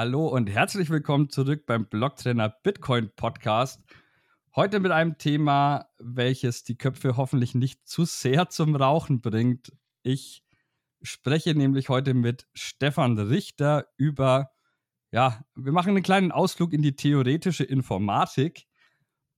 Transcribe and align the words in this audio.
Hallo 0.00 0.28
und 0.28 0.48
herzlich 0.48 0.90
willkommen 0.90 1.28
zurück 1.28 1.66
beim 1.66 1.88
Blocktrainer 1.88 2.50
Bitcoin 2.62 3.10
Podcast. 3.16 3.82
Heute 4.54 4.78
mit 4.78 4.92
einem 4.92 5.18
Thema, 5.18 5.88
welches 5.98 6.62
die 6.62 6.78
Köpfe 6.78 7.16
hoffentlich 7.16 7.56
nicht 7.56 7.88
zu 7.88 8.04
sehr 8.04 8.48
zum 8.48 8.76
Rauchen 8.76 9.20
bringt. 9.20 9.72
Ich 10.04 10.44
spreche 11.02 11.52
nämlich 11.56 11.88
heute 11.88 12.14
mit 12.14 12.46
Stefan 12.54 13.18
Richter 13.18 13.88
über, 13.96 14.52
ja, 15.10 15.44
wir 15.56 15.72
machen 15.72 15.88
einen 15.88 16.04
kleinen 16.04 16.30
Ausflug 16.30 16.72
in 16.72 16.82
die 16.82 16.94
theoretische 16.94 17.64
Informatik. 17.64 18.68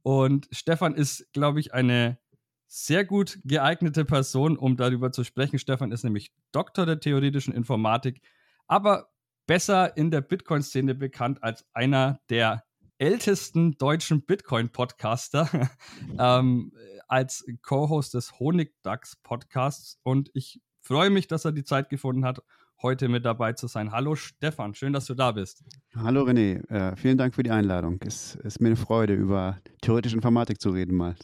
Und 0.03 0.47
Stefan 0.51 0.95
ist, 0.95 1.33
glaube 1.33 1.61
ich, 1.61 1.73
eine 1.73 2.19
sehr 2.67 3.07
gut 3.07 3.39
geeignete 3.45 4.05
Person, 4.05 4.59
um 4.59 4.77
darüber 4.77 5.11
zu 5.11 5.25
sprechen. 5.25 5.59
Stefan 5.59 5.91
ist 5.91 6.05
nämlich 6.05 6.35
Doktor 6.53 6.85
der 6.85 7.01
theoretischen 7.01 7.55
Informatik, 7.55 8.21
aber 8.67 9.10
besser 9.51 9.97
in 9.97 10.13
der 10.13 10.21
Bitcoin-Szene 10.21 10.95
bekannt 10.95 11.43
als 11.43 11.65
einer 11.73 12.21
der 12.31 12.63
ältesten 12.99 13.73
deutschen 13.79 14.25
Bitcoin-Podcaster, 14.25 15.51
ähm, 16.21 16.71
als 17.09 17.45
Co-Host 17.61 18.15
des 18.15 18.39
Honigdachs-Podcasts. 18.39 19.99
Und 20.05 20.31
ich 20.35 20.61
freue 20.81 21.11
mich, 21.11 21.27
dass 21.27 21.45
er 21.45 21.51
die 21.51 21.65
Zeit 21.65 21.89
gefunden 21.89 22.25
hat, 22.25 22.45
heute 22.81 23.09
mit 23.09 23.25
dabei 23.25 23.55
zu 23.55 23.67
sein. 23.67 23.91
Hallo 23.91 24.15
Stefan, 24.15 24.77
schön, 24.77 24.93
dass 24.93 25.07
du 25.07 25.15
da 25.15 25.33
bist. 25.33 25.65
Hallo 25.97 26.23
René, 26.23 26.65
äh, 26.71 26.95
vielen 26.95 27.19
Dank 27.19 27.35
für 27.35 27.43
die 27.43 27.51
Einladung. 27.51 27.99
Es 28.07 28.37
ist 28.37 28.61
mir 28.61 28.69
eine 28.69 28.77
Freude, 28.77 29.15
über 29.15 29.59
theoretische 29.81 30.15
Informatik 30.15 30.61
zu 30.61 30.71
reden 30.71 30.97
mal. 30.97 31.17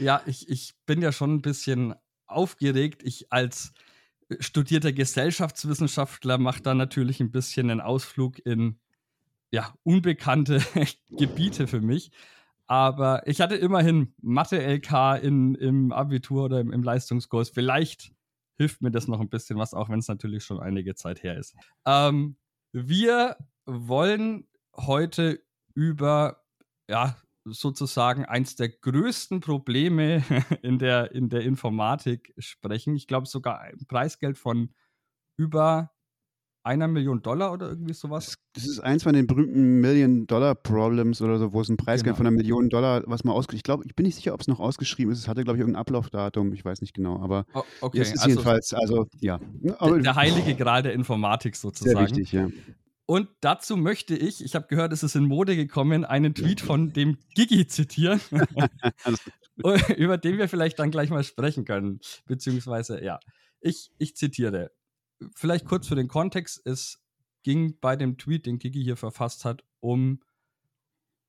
Ja, 0.00 0.22
ich, 0.24 0.48
ich 0.48 0.72
bin 0.86 1.02
ja 1.02 1.12
schon 1.12 1.34
ein 1.34 1.42
bisschen 1.42 1.94
aufgeregt. 2.26 3.02
Ich 3.04 3.30
als 3.30 3.74
studierter 4.40 4.92
Gesellschaftswissenschaftler 4.92 6.38
mache 6.38 6.62
da 6.62 6.74
natürlich 6.74 7.20
ein 7.20 7.30
bisschen 7.30 7.70
einen 7.70 7.80
Ausflug 7.80 8.44
in 8.44 8.78
ja, 9.50 9.74
unbekannte 9.84 10.60
Gebiete 11.10 11.66
für 11.66 11.80
mich. 11.80 12.10
Aber 12.66 13.26
ich 13.26 13.40
hatte 13.40 13.54
immerhin 13.54 14.12
Mathe-LK 14.20 15.22
im 15.22 15.92
Abitur 15.92 16.44
oder 16.44 16.60
im, 16.60 16.72
im 16.72 16.82
Leistungskurs. 16.82 17.50
Vielleicht 17.50 18.12
hilft 18.56 18.82
mir 18.82 18.90
das 18.90 19.06
noch 19.06 19.20
ein 19.20 19.28
bisschen 19.28 19.58
was, 19.58 19.74
auch 19.74 19.88
wenn 19.88 20.00
es 20.00 20.08
natürlich 20.08 20.44
schon 20.44 20.58
einige 20.60 20.94
Zeit 20.94 21.22
her 21.22 21.38
ist. 21.38 21.54
Ähm, 21.84 22.36
wir 22.72 23.36
wollen 23.66 24.48
heute 24.74 25.40
über 25.74 26.42
ja, 26.88 27.16
sozusagen 27.46 28.24
eins 28.24 28.56
der 28.56 28.68
größten 28.68 29.40
Probleme 29.40 30.22
in 30.62 30.78
der, 30.78 31.12
in 31.12 31.28
der 31.28 31.42
Informatik 31.42 32.34
sprechen. 32.38 32.96
Ich 32.96 33.06
glaube 33.06 33.26
sogar 33.26 33.60
ein 33.60 33.86
Preisgeld 33.86 34.38
von 34.38 34.74
über 35.36 35.90
einer 36.66 36.88
Million 36.88 37.22
Dollar 37.22 37.52
oder 37.52 37.68
irgendwie 37.68 37.94
sowas. 37.94 38.36
Das 38.54 38.66
ist 38.66 38.80
eins 38.80 39.04
von 39.04 39.12
den 39.12 39.28
berühmten 39.28 39.80
Million-Dollar-Problems 39.80 41.22
oder 41.22 41.38
so, 41.38 41.52
wo 41.52 41.60
es 41.60 41.68
ein 41.68 41.76
Preisgeld 41.76 42.16
genau. 42.16 42.16
von 42.16 42.26
einer 42.26 42.36
Million 42.36 42.68
Dollar, 42.68 43.04
was 43.06 43.22
man 43.22 43.34
ausgeschrieben 43.34 43.58
Ich 43.58 43.62
glaube, 43.62 43.84
ich 43.86 43.94
bin 43.94 44.04
nicht 44.04 44.16
sicher, 44.16 44.34
ob 44.34 44.40
es 44.40 44.48
noch 44.48 44.58
ausgeschrieben 44.58 45.12
ist. 45.12 45.20
Es 45.20 45.28
hatte, 45.28 45.44
glaube 45.44 45.58
ich, 45.58 45.60
irgendein 45.60 45.80
Ablaufdatum. 45.80 46.52
Ich 46.52 46.64
weiß 46.64 46.80
nicht 46.80 46.92
genau. 46.92 47.20
Aber 47.22 47.46
oh, 47.54 47.62
okay. 47.82 48.00
es 48.00 48.12
ist 48.12 48.18
also, 48.18 48.30
jedenfalls, 48.30 48.74
also 48.74 49.06
ja. 49.20 49.38
Aber, 49.78 49.94
der, 49.94 50.02
der 50.02 50.14
heilige 50.16 50.56
Gral 50.56 50.82
der 50.82 50.92
Informatik 50.94 51.54
sozusagen. 51.54 51.98
Sehr 51.98 52.08
wichtig, 52.08 52.32
ja. 52.32 52.48
Und 53.06 53.28
dazu 53.40 53.76
möchte 53.76 54.16
ich, 54.16 54.44
ich 54.44 54.54
habe 54.56 54.66
gehört, 54.66 54.92
es 54.92 55.04
ist 55.04 55.14
in 55.14 55.26
Mode 55.26 55.54
gekommen, 55.54 56.04
einen 56.04 56.34
Tweet 56.34 56.60
von 56.60 56.92
dem 56.92 57.18
Gigi 57.34 57.66
zitieren, 57.68 58.20
über 59.96 60.18
den 60.18 60.38
wir 60.38 60.48
vielleicht 60.48 60.80
dann 60.80 60.90
gleich 60.90 61.10
mal 61.10 61.22
sprechen 61.22 61.64
können. 61.64 62.00
Beziehungsweise, 62.26 63.02
ja, 63.04 63.20
ich, 63.60 63.92
ich 63.98 64.16
zitiere 64.16 64.72
vielleicht 65.34 65.64
kurz 65.66 65.86
für 65.86 65.94
den 65.94 66.08
Kontext, 66.08 66.60
es 66.64 67.02
ging 67.42 67.78
bei 67.80 67.96
dem 67.96 68.18
Tweet, 68.18 68.46
den 68.46 68.58
Kiki 68.58 68.82
hier 68.82 68.96
verfasst 68.96 69.44
hat, 69.44 69.64
um 69.80 70.20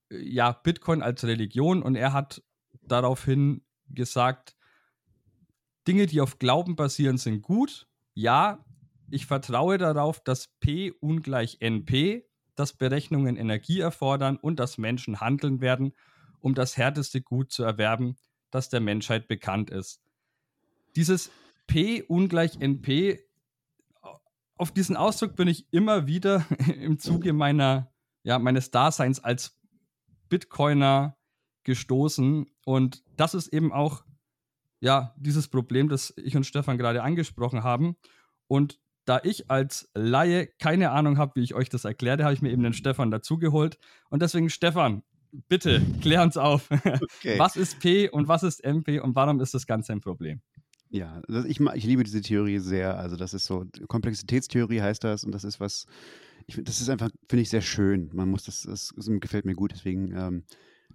ja, 0.10 0.52
Bitcoin 0.52 1.02
als 1.02 1.24
Religion 1.24 1.84
und 1.84 1.96
er 1.96 2.14
hat 2.14 2.44
daraufhin 2.82 3.64
gesagt, 3.90 4.56
Dinge, 5.88 6.06
die 6.06 6.22
auf 6.22 6.40
Glauben 6.40 6.76
basieren, 6.76 7.18
sind 7.18 7.42
gut. 7.42 7.88
Ja, 8.14 8.66
ich 9.10 9.26
vertraue 9.26 9.78
darauf, 9.78 10.20
dass 10.20 10.48
P 10.60 10.92
ungleich 11.00 11.58
NP, 11.60 12.26
dass 12.56 12.74
Berechnungen 12.74 13.38
Energie 13.38 13.80
erfordern 13.80 14.38
und 14.38 14.60
dass 14.60 14.78
Menschen 14.78 15.20
handeln 15.20 15.62
werden, 15.62 15.94
um 16.40 16.56
das 16.56 16.78
härteste 16.78 17.22
Gut 17.22 17.52
zu 17.52 17.64
erwerben, 17.64 18.18
das 18.52 18.70
der 18.70 18.80
Menschheit 18.80 19.28
bekannt 19.28 19.70
ist. 19.70 20.02
Dieses 20.96 21.32
P 21.68 22.04
ungleich 22.04 22.60
NP 22.60 23.20
auf 24.58 24.72
diesen 24.72 24.98
Ausdruck 24.98 25.36
bin 25.36 25.48
ich 25.48 25.72
immer 25.72 26.08
wieder 26.08 26.46
im 26.80 27.00
Zuge 27.00 27.34
meiner, 27.34 27.92
ja, 28.24 28.40
meines 28.40 28.72
Daseins 28.72 29.24
als 29.24 29.56
Bitcoiner 30.30 31.18
gestoßen. 31.64 32.48
Und 32.66 33.04
das 33.16 33.34
ist 33.34 33.48
eben 33.50 33.72
auch, 33.72 34.04
ja, 34.80 35.14
dieses 35.18 35.48
Problem, 35.48 35.90
das 35.90 36.14
ich 36.18 36.36
und 36.36 36.46
Stefan 36.46 36.78
gerade 36.78 37.04
angesprochen 37.04 37.64
haben. 37.64 37.98
Und 38.48 38.80
da 39.08 39.22
ich 39.24 39.50
als 39.50 39.90
Laie 39.94 40.48
keine 40.60 40.92
Ahnung 40.92 41.18
habe, 41.18 41.34
wie 41.36 41.44
ich 41.44 41.56
euch 41.56 41.70
das 41.70 41.86
erkläre, 41.86 42.24
habe 42.24 42.34
ich 42.34 42.42
mir 42.42 42.52
eben 42.52 42.64
den 42.64 42.74
Stefan 42.74 43.10
dazugeholt. 43.10 43.80
Und 44.10 44.22
deswegen, 44.22 44.50
Stefan, 44.50 45.02
bitte 45.48 45.82
klär 46.02 46.24
uns 46.24 46.38
auf. 46.38 46.70
Okay. 47.20 47.40
Was 47.40 47.56
ist 47.56 47.80
P 47.80 48.10
und 48.10 48.28
was 48.28 48.44
ist 48.44 48.64
MP 48.64 49.00
und 49.00 49.16
warum 49.16 49.40
ist 49.40 49.54
das 49.54 49.66
Ganze 49.66 49.92
ein 49.92 50.02
Problem? 50.02 50.42
Ja, 50.90 51.22
ich, 51.48 51.60
ich 51.60 51.84
liebe 51.84 52.04
diese 52.04 52.22
Theorie 52.22 52.60
sehr. 52.60 52.98
Also 52.98 53.16
das 53.16 53.34
ist 53.34 53.46
so, 53.46 53.66
Komplexitätstheorie 53.88 54.82
heißt 54.82 55.04
das 55.04 55.24
und 55.24 55.32
das 55.32 55.44
ist 55.44 55.60
was, 55.60 55.86
ich, 56.46 56.62
das 56.64 56.80
ist 56.80 56.90
einfach, 56.90 57.10
finde 57.28 57.42
ich, 57.42 57.50
sehr 57.50 57.62
schön. 57.62 58.10
Man 58.14 58.30
muss 58.30 58.44
das, 58.44 58.64
das, 58.64 58.94
das 58.96 59.10
gefällt 59.20 59.46
mir 59.46 59.56
gut, 59.56 59.72
deswegen 59.72 60.14
ähm, 60.16 60.44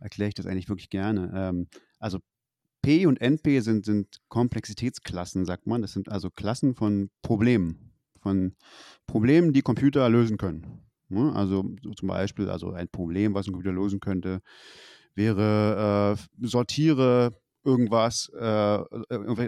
erkläre 0.01 0.29
ich 0.29 0.35
das 0.35 0.47
eigentlich 0.47 0.69
wirklich 0.69 0.91
gerne. 0.91 1.31
Ähm, 1.35 1.69
also 1.99 2.21
P 2.83 3.07
und 3.07 3.21
NP 3.21 3.61
sind, 3.61 3.85
sind 3.85 4.19
Komplexitätsklassen, 4.29 5.45
sagt 5.45 5.67
man. 5.67 5.83
Das 5.83 5.93
sind 5.93 6.09
also 6.09 6.31
Klassen 6.31 6.75
von 6.75 7.11
Problemen, 7.23 7.92
von 8.23 8.55
Problemen, 9.07 9.53
die 9.53 9.63
Computer 9.63 10.09
lösen 10.09 10.39
können. 10.39 10.83
Ne? 11.09 11.33
Also 11.35 11.65
so 11.83 11.91
zum 11.93 12.09
Beispiel, 12.09 12.49
also 12.49 12.73
ein 12.73 12.89
Problem, 12.89 13.35
was 13.35 13.47
ein 13.47 13.53
Computer 13.53 13.75
lösen 13.75 14.01
könnte, 14.01 14.41
wäre 15.15 16.17
äh, 16.17 16.47
sortiere 16.47 17.33
irgendwas 17.65 18.31
äh, 18.35 18.79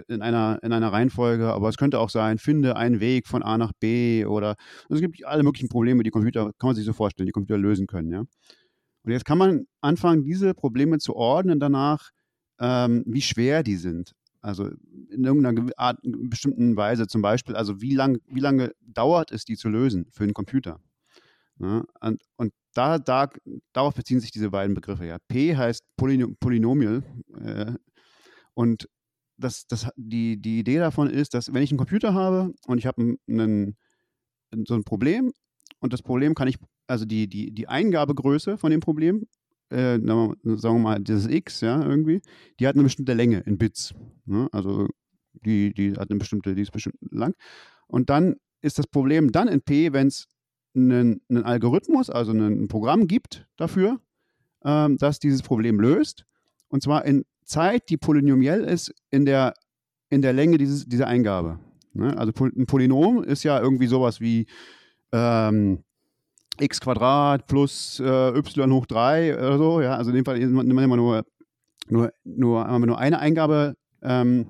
in, 0.07 0.21
einer, 0.21 0.59
in 0.61 0.71
einer 0.71 0.93
Reihenfolge, 0.93 1.51
aber 1.51 1.69
es 1.69 1.77
könnte 1.77 1.99
auch 1.99 2.09
sein, 2.09 2.37
finde 2.37 2.77
einen 2.77 2.99
Weg 2.99 3.27
von 3.27 3.43
A 3.43 3.57
nach 3.57 3.73
B 3.79 4.25
oder 4.25 4.55
es 4.89 5.01
gibt 5.01 5.25
alle 5.25 5.43
möglichen 5.43 5.67
Probleme, 5.67 6.03
die 6.03 6.11
Computer, 6.11 6.51
kann 6.57 6.67
man 6.69 6.75
sich 6.75 6.85
so 6.85 6.93
vorstellen, 6.93 7.25
die 7.25 7.33
Computer 7.33 7.57
lösen 7.57 7.87
können, 7.87 8.11
ja. 8.11 8.23
Und 9.03 9.11
jetzt 9.11 9.25
kann 9.25 9.37
man 9.37 9.65
anfangen, 9.81 10.23
diese 10.23 10.53
Probleme 10.55 10.97
zu 10.97 11.15
ordnen 11.15 11.59
danach, 11.59 12.09
ähm, 12.59 13.03
wie 13.05 13.21
schwer 13.21 13.61
die 13.61 13.75
sind. 13.75 14.13
Also 14.45 14.69
in 15.09 15.23
irgendeiner 15.23 15.71
Art, 15.75 15.97
bestimmten 16.03 16.77
Weise 16.77 17.07
zum 17.07 17.23
Beispiel, 17.23 17.55
also 17.55 17.81
wie, 17.81 17.95
lang, 17.95 18.19
wie 18.27 18.39
lange 18.39 18.75
dauert 18.79 19.31
es, 19.31 19.43
die 19.43 19.57
zu 19.57 19.69
lösen 19.69 20.05
für 20.11 20.23
einen 20.23 20.35
Computer. 20.35 20.79
Ja, 21.57 21.83
und, 22.01 22.21
und 22.35 22.53
da, 22.75 22.99
da, 22.99 23.27
darauf 23.73 23.95
beziehen 23.95 24.19
sich 24.19 24.29
diese 24.29 24.51
beiden 24.51 24.75
Begriffe. 24.75 25.07
Ja. 25.07 25.17
P 25.27 25.55
heißt 25.55 25.83
Polynomial, 25.97 27.01
äh, 27.41 27.73
und 28.53 28.87
das, 29.37 29.65
das, 29.65 29.89
die, 29.95 30.39
die 30.39 30.59
Idee 30.59 30.77
davon 30.77 31.09
ist, 31.09 31.33
dass 31.33 31.51
wenn 31.51 31.63
ich 31.63 31.71
einen 31.71 31.79
Computer 31.79 32.13
habe 32.13 32.53
und 32.67 32.77
ich 32.77 32.85
habe 32.85 33.17
einen, 33.27 33.77
so 34.67 34.75
ein 34.75 34.83
Problem 34.83 35.33
und 35.79 35.91
das 35.91 36.03
Problem 36.03 36.35
kann 36.35 36.47
ich, 36.47 36.57
also 36.85 37.05
die, 37.05 37.27
die, 37.27 37.51
die 37.51 37.67
Eingabegröße 37.67 38.59
von 38.59 38.69
dem 38.69 38.79
Problem, 38.79 39.25
äh, 39.69 39.97
sagen 39.97 40.37
wir 40.43 40.79
mal, 40.79 40.99
dieses 40.99 41.27
X, 41.27 41.61
ja, 41.61 41.83
irgendwie, 41.83 42.21
die 42.59 42.67
hat 42.67 42.75
eine 42.75 42.83
bestimmte 42.83 43.13
Länge 43.13 43.39
in 43.41 43.57
Bits. 43.57 43.93
Ne? 44.25 44.47
Also 44.51 44.87
die, 45.33 45.73
die 45.73 45.93
hat 45.93 46.09
eine 46.09 46.19
bestimmte, 46.19 46.55
die 46.55 46.61
ist 46.61 46.71
bestimmt 46.71 46.97
lang. 47.11 47.33
Und 47.87 48.09
dann 48.09 48.35
ist 48.61 48.79
das 48.79 48.87
Problem 48.87 49.31
dann 49.31 49.47
in 49.47 49.61
P, 49.61 49.93
wenn 49.93 50.07
es 50.07 50.27
einen, 50.75 51.21
einen, 51.29 51.43
Algorithmus, 51.43 52.09
also 52.09 52.31
ein 52.31 52.67
Programm 52.67 53.07
gibt 53.07 53.47
dafür, 53.55 53.99
ähm, 54.63 54.97
das 54.97 55.19
dieses 55.19 55.41
Problem 55.41 55.79
löst. 55.79 56.25
Und 56.67 56.83
zwar 56.83 57.05
in 57.05 57.25
Zeit, 57.43 57.89
die 57.89 57.97
polynomiell 57.97 58.63
ist 58.63 58.93
in 59.11 59.25
der, 59.25 59.53
in 60.09 60.21
der 60.21 60.33
Länge 60.33 60.57
dieses, 60.57 60.85
dieser 60.85 61.07
Eingabe. 61.07 61.59
Ne? 61.93 62.17
Also 62.17 62.33
ein 62.43 62.65
Polynom 62.65 63.23
ist 63.23 63.43
ja 63.43 63.59
irgendwie 63.59 63.87
sowas 63.87 64.19
wie 64.19 64.47
ähm, 65.11 65.84
x 66.59 66.79
Quadrat 66.79 67.47
plus 67.47 67.99
äh, 67.99 68.37
y 68.37 68.71
hoch 68.71 68.85
3 68.85 69.37
oder 69.37 69.57
so. 69.57 69.81
Ja? 69.81 69.95
Also 69.95 70.11
in 70.11 70.17
dem 70.17 70.25
Fall 70.25 70.39
nehmen 70.39 70.75
wir 70.75 70.83
immer 70.83 70.97
nur, 70.97 71.25
nur, 71.87 72.11
nur, 72.23 72.79
nur 72.79 72.97
eine 72.97 73.19
Eingabe, 73.19 73.75
ähm, 74.01 74.47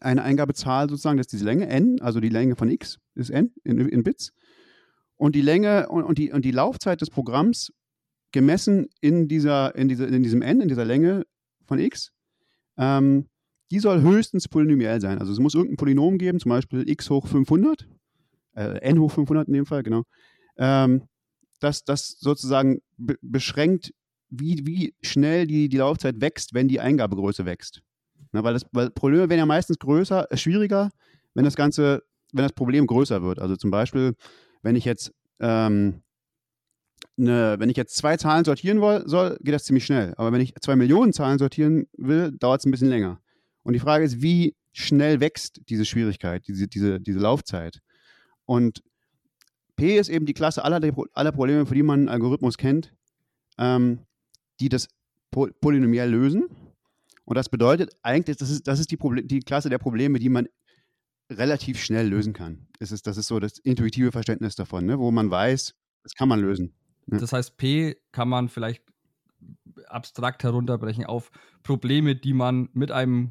eine 0.00 0.22
Eingabezahl 0.22 0.88
sozusagen, 0.88 1.18
das 1.18 1.26
ist 1.26 1.32
diese 1.32 1.44
Länge, 1.44 1.68
n, 1.68 2.00
also 2.00 2.20
die 2.20 2.28
Länge 2.28 2.56
von 2.56 2.70
x 2.70 2.98
ist 3.14 3.30
n 3.30 3.52
in, 3.64 3.78
in 3.80 4.02
Bits. 4.02 4.32
Und 5.16 5.34
die 5.34 5.42
Länge 5.42 5.88
und, 5.88 6.04
und, 6.04 6.18
die, 6.18 6.32
und 6.32 6.44
die 6.44 6.50
Laufzeit 6.50 7.00
des 7.00 7.10
Programms 7.10 7.72
gemessen 8.32 8.86
in, 9.00 9.28
dieser, 9.28 9.74
in, 9.74 9.88
dieser, 9.88 10.08
in 10.08 10.22
diesem 10.22 10.40
n, 10.40 10.60
in 10.60 10.68
dieser 10.68 10.84
Länge, 10.84 11.24
von 11.70 11.78
x, 11.78 12.10
ähm, 12.76 13.28
die 13.70 13.78
soll 13.78 14.02
höchstens 14.02 14.48
polynomiell 14.48 15.00
sein. 15.00 15.18
Also 15.18 15.32
es 15.32 15.38
muss 15.38 15.54
irgendein 15.54 15.76
Polynom 15.76 16.18
geben, 16.18 16.40
zum 16.40 16.50
Beispiel 16.50 16.88
x 16.88 17.08
hoch 17.08 17.26
500, 17.28 17.88
äh, 18.56 18.80
n 18.80 18.98
hoch 18.98 19.12
500 19.12 19.46
in 19.46 19.54
dem 19.54 19.66
Fall, 19.66 19.82
genau. 19.82 20.02
Ähm, 20.56 21.08
dass 21.60 21.84
das 21.84 22.16
sozusagen 22.18 22.80
be 22.96 23.16
beschränkt, 23.22 23.92
wie, 24.30 24.66
wie 24.66 24.94
schnell 25.02 25.46
die, 25.46 25.68
die 25.68 25.76
Laufzeit 25.76 26.20
wächst, 26.20 26.54
wenn 26.54 26.68
die 26.68 26.80
Eingabegröße 26.80 27.44
wächst. 27.44 27.82
Na, 28.32 28.44
weil, 28.44 28.54
das, 28.54 28.64
weil 28.72 28.90
Probleme 28.90 29.28
werden 29.28 29.40
ja 29.40 29.46
meistens 29.46 29.78
größer, 29.78 30.30
äh, 30.30 30.36
schwieriger, 30.36 30.90
wenn 31.34 31.44
das 31.44 31.56
Ganze, 31.56 32.02
wenn 32.32 32.44
das 32.44 32.52
Problem 32.52 32.86
größer 32.86 33.22
wird. 33.22 33.40
Also 33.40 33.56
zum 33.56 33.70
Beispiel, 33.70 34.14
wenn 34.62 34.76
ich 34.76 34.84
jetzt 34.84 35.12
ähm, 35.40 36.02
eine, 37.18 37.56
wenn 37.58 37.70
ich 37.70 37.76
jetzt 37.76 37.96
zwei 37.96 38.16
Zahlen 38.16 38.44
sortieren 38.44 38.80
will, 38.80 39.02
soll, 39.06 39.36
geht 39.40 39.54
das 39.54 39.64
ziemlich 39.64 39.84
schnell. 39.84 40.14
Aber 40.16 40.32
wenn 40.32 40.40
ich 40.40 40.54
zwei 40.60 40.76
Millionen 40.76 41.12
Zahlen 41.12 41.38
sortieren 41.38 41.86
will, 41.96 42.32
dauert 42.32 42.60
es 42.60 42.66
ein 42.66 42.70
bisschen 42.70 42.88
länger. 42.88 43.20
Und 43.62 43.72
die 43.72 43.80
Frage 43.80 44.04
ist, 44.04 44.22
wie 44.22 44.54
schnell 44.72 45.20
wächst 45.20 45.60
diese 45.68 45.84
Schwierigkeit, 45.84 46.46
diese, 46.46 46.68
diese, 46.68 47.00
diese 47.00 47.18
Laufzeit? 47.18 47.80
Und 48.44 48.82
P 49.80 49.96
ist 49.96 50.10
eben 50.10 50.26
die 50.26 50.34
Klasse 50.34 50.62
aller, 50.62 50.78
aller 51.14 51.32
Probleme, 51.32 51.64
für 51.64 51.74
die 51.74 51.82
man 51.82 52.00
einen 52.00 52.08
Algorithmus 52.10 52.58
kennt, 52.58 52.94
ähm, 53.56 54.00
die 54.60 54.68
das 54.68 54.88
polynomiell 55.30 56.10
lösen. 56.10 56.48
Und 57.24 57.36
das 57.36 57.48
bedeutet 57.48 57.96
eigentlich, 58.02 58.36
das 58.36 58.50
ist, 58.50 58.68
das 58.68 58.78
ist 58.78 58.90
die, 58.90 58.98
die 59.24 59.40
Klasse 59.40 59.70
der 59.70 59.78
Probleme, 59.78 60.18
die 60.18 60.28
man 60.28 60.48
relativ 61.32 61.82
schnell 61.82 62.08
lösen 62.08 62.34
kann. 62.34 62.66
Das 62.78 62.92
ist, 62.92 63.06
das 63.06 63.16
ist 63.16 63.28
so 63.28 63.40
das 63.40 63.58
intuitive 63.58 64.12
Verständnis 64.12 64.54
davon, 64.54 64.84
ne? 64.84 64.98
wo 64.98 65.10
man 65.10 65.30
weiß, 65.30 65.74
das 66.02 66.12
kann 66.12 66.28
man 66.28 66.40
lösen. 66.40 66.74
Das 67.06 67.32
heißt, 67.32 67.56
P 67.56 67.96
kann 68.12 68.28
man 68.28 68.50
vielleicht 68.50 68.84
abstrakt 69.86 70.42
herunterbrechen 70.42 71.06
auf 71.06 71.30
Probleme, 71.62 72.16
die 72.16 72.34
man 72.34 72.68
mit 72.74 72.90
einem 72.90 73.30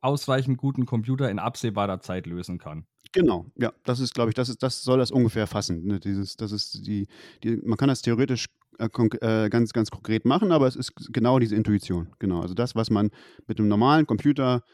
ausreichend 0.00 0.58
guten 0.58 0.86
Computer 0.86 1.30
in 1.30 1.38
absehbarer 1.38 2.00
Zeit 2.00 2.26
lösen 2.26 2.58
kann. 2.58 2.84
Genau, 3.14 3.46
ja, 3.56 3.72
das 3.84 4.00
ist, 4.00 4.12
glaube 4.12 4.30
ich, 4.30 4.34
das 4.34 4.48
ist, 4.48 4.62
das 4.62 4.82
soll 4.82 4.98
das 4.98 5.12
ungefähr 5.12 5.46
fassen. 5.46 5.84
Ne? 5.86 6.00
Dieses, 6.00 6.36
das 6.36 6.50
ist 6.50 6.84
die, 6.84 7.06
die, 7.44 7.56
man 7.62 7.78
kann 7.78 7.88
das 7.88 8.02
theoretisch 8.02 8.46
äh, 8.78 8.86
äh, 8.86 9.48
ganz, 9.50 9.72
ganz 9.72 9.90
konkret 9.92 10.24
machen, 10.24 10.50
aber 10.50 10.66
es 10.66 10.74
ist 10.74 10.92
genau 11.12 11.38
diese 11.38 11.54
Intuition. 11.54 12.08
Genau, 12.18 12.40
also 12.40 12.54
das, 12.54 12.74
was 12.74 12.90
man 12.90 13.10
mit 13.46 13.60
einem 13.60 13.68
normalen 13.68 14.06
Computer 14.06 14.64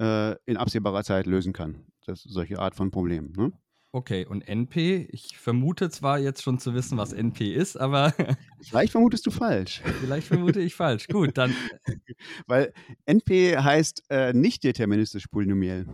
äh, 0.00 0.36
in 0.46 0.56
absehbarer 0.56 1.02
Zeit 1.02 1.26
lösen 1.26 1.52
kann. 1.52 1.86
Das 2.06 2.22
solche 2.22 2.60
Art 2.60 2.76
von 2.76 2.92
Problemen. 2.92 3.32
Ne? 3.36 3.52
Okay, 3.90 4.26
und 4.26 4.46
NP, 4.46 5.08
ich 5.10 5.36
vermute 5.36 5.90
zwar 5.90 6.20
jetzt 6.20 6.42
schon 6.42 6.60
zu 6.60 6.74
wissen, 6.74 6.98
was 6.98 7.12
NP 7.12 7.52
ist, 7.52 7.76
aber. 7.76 8.14
Vielleicht 8.62 8.92
vermutest 8.92 9.26
du 9.26 9.32
falsch. 9.32 9.82
Vielleicht 10.00 10.28
vermute 10.28 10.60
ich 10.60 10.74
falsch. 10.74 11.08
Gut, 11.08 11.36
dann. 11.36 11.52
Weil 12.46 12.72
NP 13.06 13.56
heißt 13.56 14.04
äh, 14.10 14.32
nicht 14.34 14.62
deterministisch 14.62 15.26
polynomiell. 15.26 15.86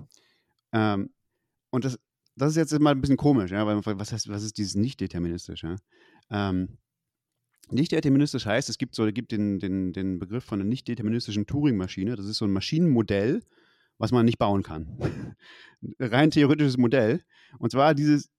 Ähm, 0.73 1.14
und 1.75 1.85
das, 1.85 1.99
das 2.37 2.51
ist 2.51 2.57
jetzt 2.57 2.81
mal 2.81 2.93
ein 2.93 3.01
bisschen 3.01 3.17
komisch, 3.17 3.51
ja, 3.51 3.67
weil 3.67 3.75
man 3.75 3.83
fragt, 3.83 3.99
was 3.99 4.13
heißt, 4.13 4.29
was 4.29 4.45
ist 4.45 4.59
dieses 4.59 4.77
nicht 4.77 5.01
deterministisch? 5.01 5.65
Ja? 5.65 5.77
Ähm, 6.31 6.79
nicht 7.71 7.91
deterministisch 7.91 8.47
heißt, 8.47 8.69
es 8.69 8.79
gibt 8.79 8.95
so, 8.95 9.05
gibt 9.11 9.33
den, 9.33 9.59
den, 9.59 9.93
den 9.93 10.21
Begriff 10.21 10.45
von 10.45 10.61
einer 10.61 10.69
nicht 10.69 10.87
deterministischen 10.87 11.47
Turing-Maschine. 11.47 12.15
Das 12.15 12.27
ist 12.27 12.39
so 12.39 12.45
ein 12.45 12.53
Maschinenmodell, 12.53 13.43
was 13.99 14.13
man 14.13 14.25
nicht 14.25 14.39
bauen 14.39 14.63
kann. 14.63 15.37
Rein 15.99 16.31
theoretisches 16.31 16.77
Modell. 16.77 17.25
Und 17.59 17.73
zwar 17.73 17.95
dieses, 17.95 18.31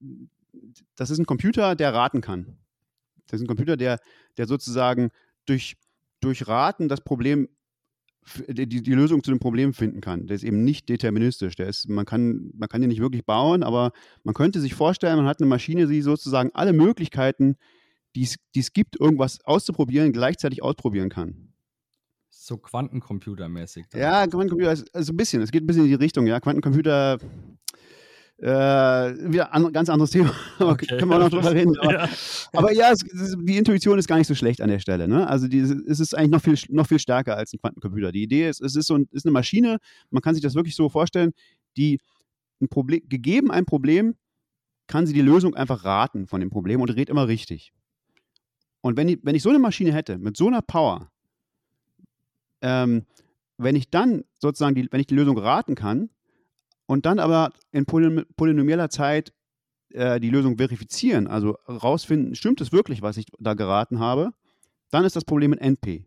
das 0.95 1.09
ist 1.09 1.19
ein 1.19 1.25
Computer, 1.25 1.75
der 1.75 1.93
raten 1.93 2.21
kann. 2.21 2.57
Das 3.27 3.41
ist 3.41 3.45
ein 3.45 3.47
Computer, 3.47 3.75
der, 3.75 3.99
der 4.37 4.47
sozusagen 4.47 5.09
durch, 5.45 5.75
durch 6.21 6.47
Raten 6.47 6.87
das 6.87 7.01
Problem, 7.01 7.49
die, 8.47 8.67
die 8.67 8.93
Lösung 8.93 9.23
zu 9.23 9.31
dem 9.31 9.39
Problem 9.39 9.73
finden 9.73 10.01
kann. 10.01 10.27
Der 10.27 10.35
ist 10.35 10.43
eben 10.43 10.63
nicht 10.63 10.89
deterministisch. 10.89 11.55
Der 11.55 11.67
ist, 11.67 11.87
man, 11.89 12.05
kann, 12.05 12.51
man 12.55 12.69
kann 12.69 12.81
den 12.81 12.89
nicht 12.89 13.01
wirklich 13.01 13.25
bauen, 13.25 13.63
aber 13.63 13.91
man 14.23 14.33
könnte 14.33 14.59
sich 14.61 14.73
vorstellen, 14.73 15.17
man 15.17 15.27
hat 15.27 15.39
eine 15.39 15.47
Maschine, 15.47 15.87
die 15.87 16.01
sozusagen 16.01 16.49
alle 16.53 16.73
Möglichkeiten, 16.73 17.55
die 18.15 18.23
es 18.23 18.73
gibt, 18.73 18.99
irgendwas 18.99 19.43
auszuprobieren, 19.45 20.13
gleichzeitig 20.13 20.63
ausprobieren 20.63 21.09
kann. 21.09 21.53
So 22.29 22.57
Quantencomputermäßig. 22.57 23.85
Ja, 23.93 24.25
Quantencomputer 24.27 24.71
ist 24.71 24.93
also 24.95 25.13
ein 25.13 25.17
bisschen, 25.17 25.41
es 25.41 25.51
geht 25.51 25.63
ein 25.63 25.67
bisschen 25.67 25.83
in 25.83 25.89
die 25.89 25.95
Richtung, 25.95 26.27
ja. 26.27 26.39
Quantencomputer, 26.39 27.19
äh, 28.37 28.47
wieder 28.47 29.53
ein 29.53 29.71
ganz 29.71 29.89
anderes 29.89 30.11
Thema, 30.11 30.33
okay. 30.59 30.97
können 30.97 31.09
wir 31.09 31.17
auch 31.17 31.19
noch 31.21 31.29
drüber 31.29 31.53
reden. 31.53 31.77
Aber 31.79 31.93
ja, 31.93 32.09
aber 32.53 32.73
ja 32.73 32.91
es, 32.91 33.01
es, 33.03 33.35
die 33.39 33.57
Intuition 33.57 33.97
ist 33.97 34.07
gar 34.07 34.17
nicht 34.17 34.27
so 34.27 34.35
schlecht 34.35 34.61
an 34.61 34.69
der 34.69 34.79
Stelle. 34.79 35.07
Ne? 35.07 35.27
Also 35.27 35.47
die, 35.47 35.59
es 35.59 35.99
ist 35.99 36.15
eigentlich 36.15 36.31
noch 36.31 36.41
viel, 36.41 36.57
noch 36.69 36.87
viel 36.87 36.99
stärker 36.99 37.37
als 37.37 37.53
ein 37.53 37.59
Quantencomputer. 37.59 38.11
Die 38.11 38.23
Idee 38.23 38.49
ist, 38.49 38.61
es 38.61 38.75
ist, 38.75 38.87
so 38.87 38.95
ein, 38.95 39.07
ist 39.11 39.25
eine 39.25 39.31
Maschine, 39.31 39.77
man 40.09 40.21
kann 40.21 40.35
sich 40.35 40.43
das 40.43 40.55
wirklich 40.55 40.75
so 40.75 40.89
vorstellen, 40.89 41.31
die 41.77 41.99
ein 42.61 42.67
Problem, 42.67 43.01
gegeben 43.07 43.51
ein 43.51 43.65
Problem, 43.65 44.15
kann 44.87 45.07
sie 45.07 45.13
die 45.13 45.21
Lösung 45.21 45.55
einfach 45.55 45.83
raten 45.85 46.27
von 46.27 46.41
dem 46.41 46.49
Problem 46.49 46.81
und 46.81 46.89
redet 46.89 47.09
immer 47.09 47.27
richtig. 47.27 47.73
Und 48.81 48.97
wenn 48.97 49.07
ich, 49.07 49.19
wenn 49.23 49.35
ich 49.35 49.43
so 49.43 49.49
eine 49.49 49.59
Maschine 49.59 49.93
hätte, 49.93 50.17
mit 50.17 50.37
so 50.37 50.47
einer 50.47 50.61
Power, 50.61 51.09
ähm, 52.61 53.05
wenn 53.57 53.75
ich 53.75 53.89
dann 53.89 54.25
sozusagen, 54.39 54.75
die, 54.75 54.87
wenn 54.91 54.99
ich 54.99 55.07
die 55.07 55.15
Lösung 55.15 55.37
raten 55.37 55.75
kann 55.75 56.09
und 56.87 57.05
dann 57.05 57.19
aber 57.19 57.51
in 57.71 57.85
polynomieller 57.85 58.89
Zeit 58.89 59.33
äh, 59.89 60.19
die 60.19 60.29
Lösung 60.29 60.57
verifizieren, 60.57 61.27
also 61.27 61.57
rausfinden, 61.67 62.35
stimmt 62.35 62.61
es 62.61 62.71
wirklich, 62.71 63.01
was 63.01 63.17
ich 63.17 63.25
da 63.39 63.53
geraten 63.53 63.99
habe, 63.99 64.31
dann 64.91 65.05
ist 65.05 65.15
das 65.15 65.25
Problem 65.25 65.53
in 65.53 65.59
NP. 65.59 66.05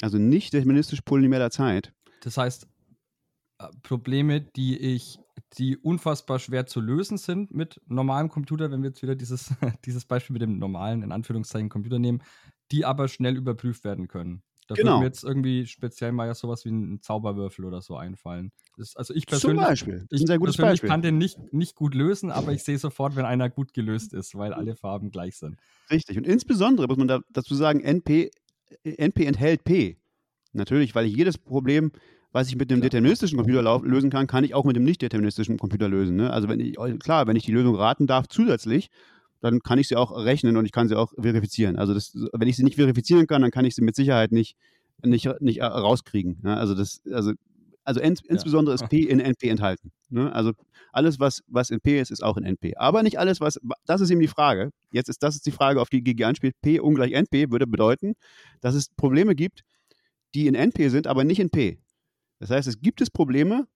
Also 0.00 0.18
nicht 0.18 0.52
deterministisch 0.52 1.00
polynomieller 1.02 1.50
Zeit. 1.50 1.92
Das 2.22 2.36
heißt, 2.36 2.66
äh, 3.58 3.68
Probleme, 3.82 4.40
die 4.40 4.78
ich, 4.78 5.18
die 5.58 5.76
unfassbar 5.76 6.38
schwer 6.38 6.66
zu 6.66 6.80
lösen 6.80 7.18
sind 7.18 7.52
mit 7.52 7.80
normalem 7.86 8.28
Computer, 8.28 8.70
wenn 8.70 8.82
wir 8.82 8.90
jetzt 8.90 9.02
wieder 9.02 9.14
dieses, 9.14 9.52
dieses 9.84 10.04
Beispiel 10.04 10.34
mit 10.34 10.42
dem 10.42 10.58
normalen, 10.58 11.02
in 11.02 11.12
Anführungszeichen, 11.12 11.68
Computer 11.68 11.98
nehmen, 11.98 12.22
die 12.70 12.84
aber 12.84 13.08
schnell 13.08 13.36
überprüft 13.36 13.84
werden 13.84 14.08
können. 14.08 14.42
Da 14.68 14.74
genau. 14.74 14.92
würde 14.92 15.00
mir 15.00 15.06
jetzt 15.06 15.24
irgendwie 15.24 15.66
speziell 15.66 16.12
mal 16.12 16.26
ja 16.26 16.34
sowas 16.34 16.64
wie 16.64 16.70
ein 16.70 17.00
Zauberwürfel 17.00 17.64
oder 17.64 17.82
so 17.82 17.96
einfallen. 17.96 18.52
Das, 18.76 18.96
also 18.96 19.12
ich 19.14 19.26
persönlich, 19.26 19.58
Zum 19.58 19.68
Beispiel. 19.68 20.06
Das 20.08 20.20
ist 20.20 20.22
ein 20.22 20.26
sehr 20.28 20.38
gutes 20.38 20.56
Beispiel. 20.56 20.88
kann 20.88 21.02
den 21.02 21.18
nicht, 21.18 21.38
nicht 21.52 21.74
gut 21.74 21.94
lösen, 21.94 22.30
aber 22.30 22.52
ich 22.52 22.62
sehe 22.62 22.78
sofort, 22.78 23.16
wenn 23.16 23.24
einer 23.24 23.50
gut 23.50 23.74
gelöst 23.74 24.12
ist, 24.14 24.34
weil 24.36 24.52
alle 24.52 24.76
Farben 24.76 25.10
gleich 25.10 25.36
sind. 25.36 25.58
Richtig. 25.90 26.16
Und 26.16 26.26
insbesondere 26.26 26.86
muss 26.86 26.96
man 26.96 27.08
da, 27.08 27.20
dazu 27.30 27.54
sagen, 27.54 27.80
NP, 27.80 28.30
NP 28.84 29.26
enthält 29.26 29.64
P. 29.64 29.98
Natürlich, 30.52 30.94
weil 30.94 31.06
ich 31.06 31.16
jedes 31.16 31.38
Problem, 31.38 31.92
was 32.30 32.48
ich 32.48 32.56
mit 32.56 32.70
dem 32.70 32.78
klar. 32.78 32.90
deterministischen 32.90 33.38
Computer 33.38 33.80
lösen 33.82 34.10
kann, 34.10 34.26
kann 34.26 34.44
ich 34.44 34.54
auch 34.54 34.64
mit 34.64 34.76
dem 34.76 34.84
nicht 34.84 35.02
deterministischen 35.02 35.58
Computer 35.58 35.88
lösen. 35.88 36.16
Ne? 36.16 36.30
Also 36.30 36.48
wenn 36.48 36.60
ich, 36.60 36.76
klar, 37.00 37.26
wenn 37.26 37.36
ich 37.36 37.44
die 37.44 37.52
Lösung 37.52 37.74
raten 37.74 38.06
darf 38.06 38.28
zusätzlich, 38.28 38.90
dann 39.42 39.60
kann 39.60 39.78
ich 39.78 39.88
sie 39.88 39.96
auch 39.96 40.12
rechnen 40.12 40.56
und 40.56 40.64
ich 40.64 40.72
kann 40.72 40.88
sie 40.88 40.96
auch 40.96 41.12
verifizieren. 41.20 41.76
Also 41.76 41.92
das, 41.94 42.16
wenn 42.32 42.48
ich 42.48 42.56
sie 42.56 42.62
nicht 42.62 42.76
verifizieren 42.76 43.26
kann, 43.26 43.42
dann 43.42 43.50
kann 43.50 43.64
ich 43.64 43.74
sie 43.74 43.82
mit 43.82 43.96
Sicherheit 43.96 44.30
nicht, 44.30 44.56
nicht, 45.04 45.28
nicht 45.40 45.58
äh, 45.58 45.64
rauskriegen. 45.64 46.38
Ne? 46.42 46.56
Also 46.56 46.74
das, 46.74 47.02
also, 47.12 47.32
also 47.84 48.00
ins, 48.00 48.22
insbesondere 48.22 48.76
ist 48.76 48.88
P 48.88 49.00
in 49.00 49.18
NP 49.18 49.48
enthalten. 49.48 49.90
Ne? 50.10 50.32
Also 50.32 50.52
alles, 50.92 51.18
was, 51.18 51.42
was 51.48 51.70
in 51.70 51.80
P 51.80 52.00
ist, 52.00 52.12
ist 52.12 52.22
auch 52.22 52.36
in 52.36 52.44
NP. 52.44 52.76
Aber 52.76 53.02
nicht 53.02 53.18
alles, 53.18 53.40
was, 53.40 53.58
das 53.84 54.00
ist 54.00 54.10
eben 54.10 54.20
die 54.20 54.28
Frage. 54.28 54.70
Jetzt 54.92 55.08
ist 55.08 55.24
das 55.24 55.34
ist 55.34 55.44
die 55.44 55.50
Frage, 55.50 55.80
auf 55.80 55.90
die 55.90 56.04
GG 56.04 56.24
anspielt. 56.24 56.54
P 56.62 56.78
ungleich 56.78 57.12
NP 57.12 57.50
würde 57.50 57.66
bedeuten, 57.66 58.14
dass 58.60 58.76
es 58.76 58.90
Probleme 58.90 59.34
gibt, 59.34 59.64
die 60.36 60.46
in 60.46 60.54
NP 60.54 60.88
sind, 60.88 61.08
aber 61.08 61.24
nicht 61.24 61.40
in 61.40 61.50
P. 61.50 61.78
Das 62.38 62.50
heißt, 62.50 62.68
es 62.68 62.80
gibt 62.80 63.00
es 63.00 63.10
Probleme, 63.10 63.66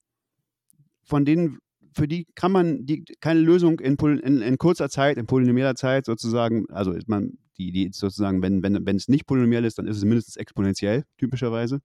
von 1.03 1.25
denen 1.25 1.59
für 1.97 2.07
die 2.07 2.27
kann 2.35 2.53
man 2.53 2.85
die, 2.85 3.05
keine 3.21 3.41
Lösung 3.41 3.81
in, 3.81 3.97
in, 3.97 4.43
in 4.43 4.59
kurzer 4.59 4.91
Zeit, 4.91 5.17
in 5.17 5.27
polynomeller 5.27 5.75
Zeit 5.75 6.05
sozusagen, 6.05 6.69
also 6.69 6.95
man, 7.07 7.39
die, 7.57 7.73
die 7.73 7.91
sozusagen, 7.91 8.43
wenn, 8.43 8.63
wenn, 8.63 8.85
wenn 8.85 8.97
es 8.97 9.09
nicht 9.09 9.27
polynomiell 9.27 9.65
ist, 9.65 9.79
dann 9.79 9.87
ist 9.87 9.97
es 9.97 10.05
mindestens 10.05 10.37
exponentiell, 10.37 11.05
typischerweise. 11.17 11.81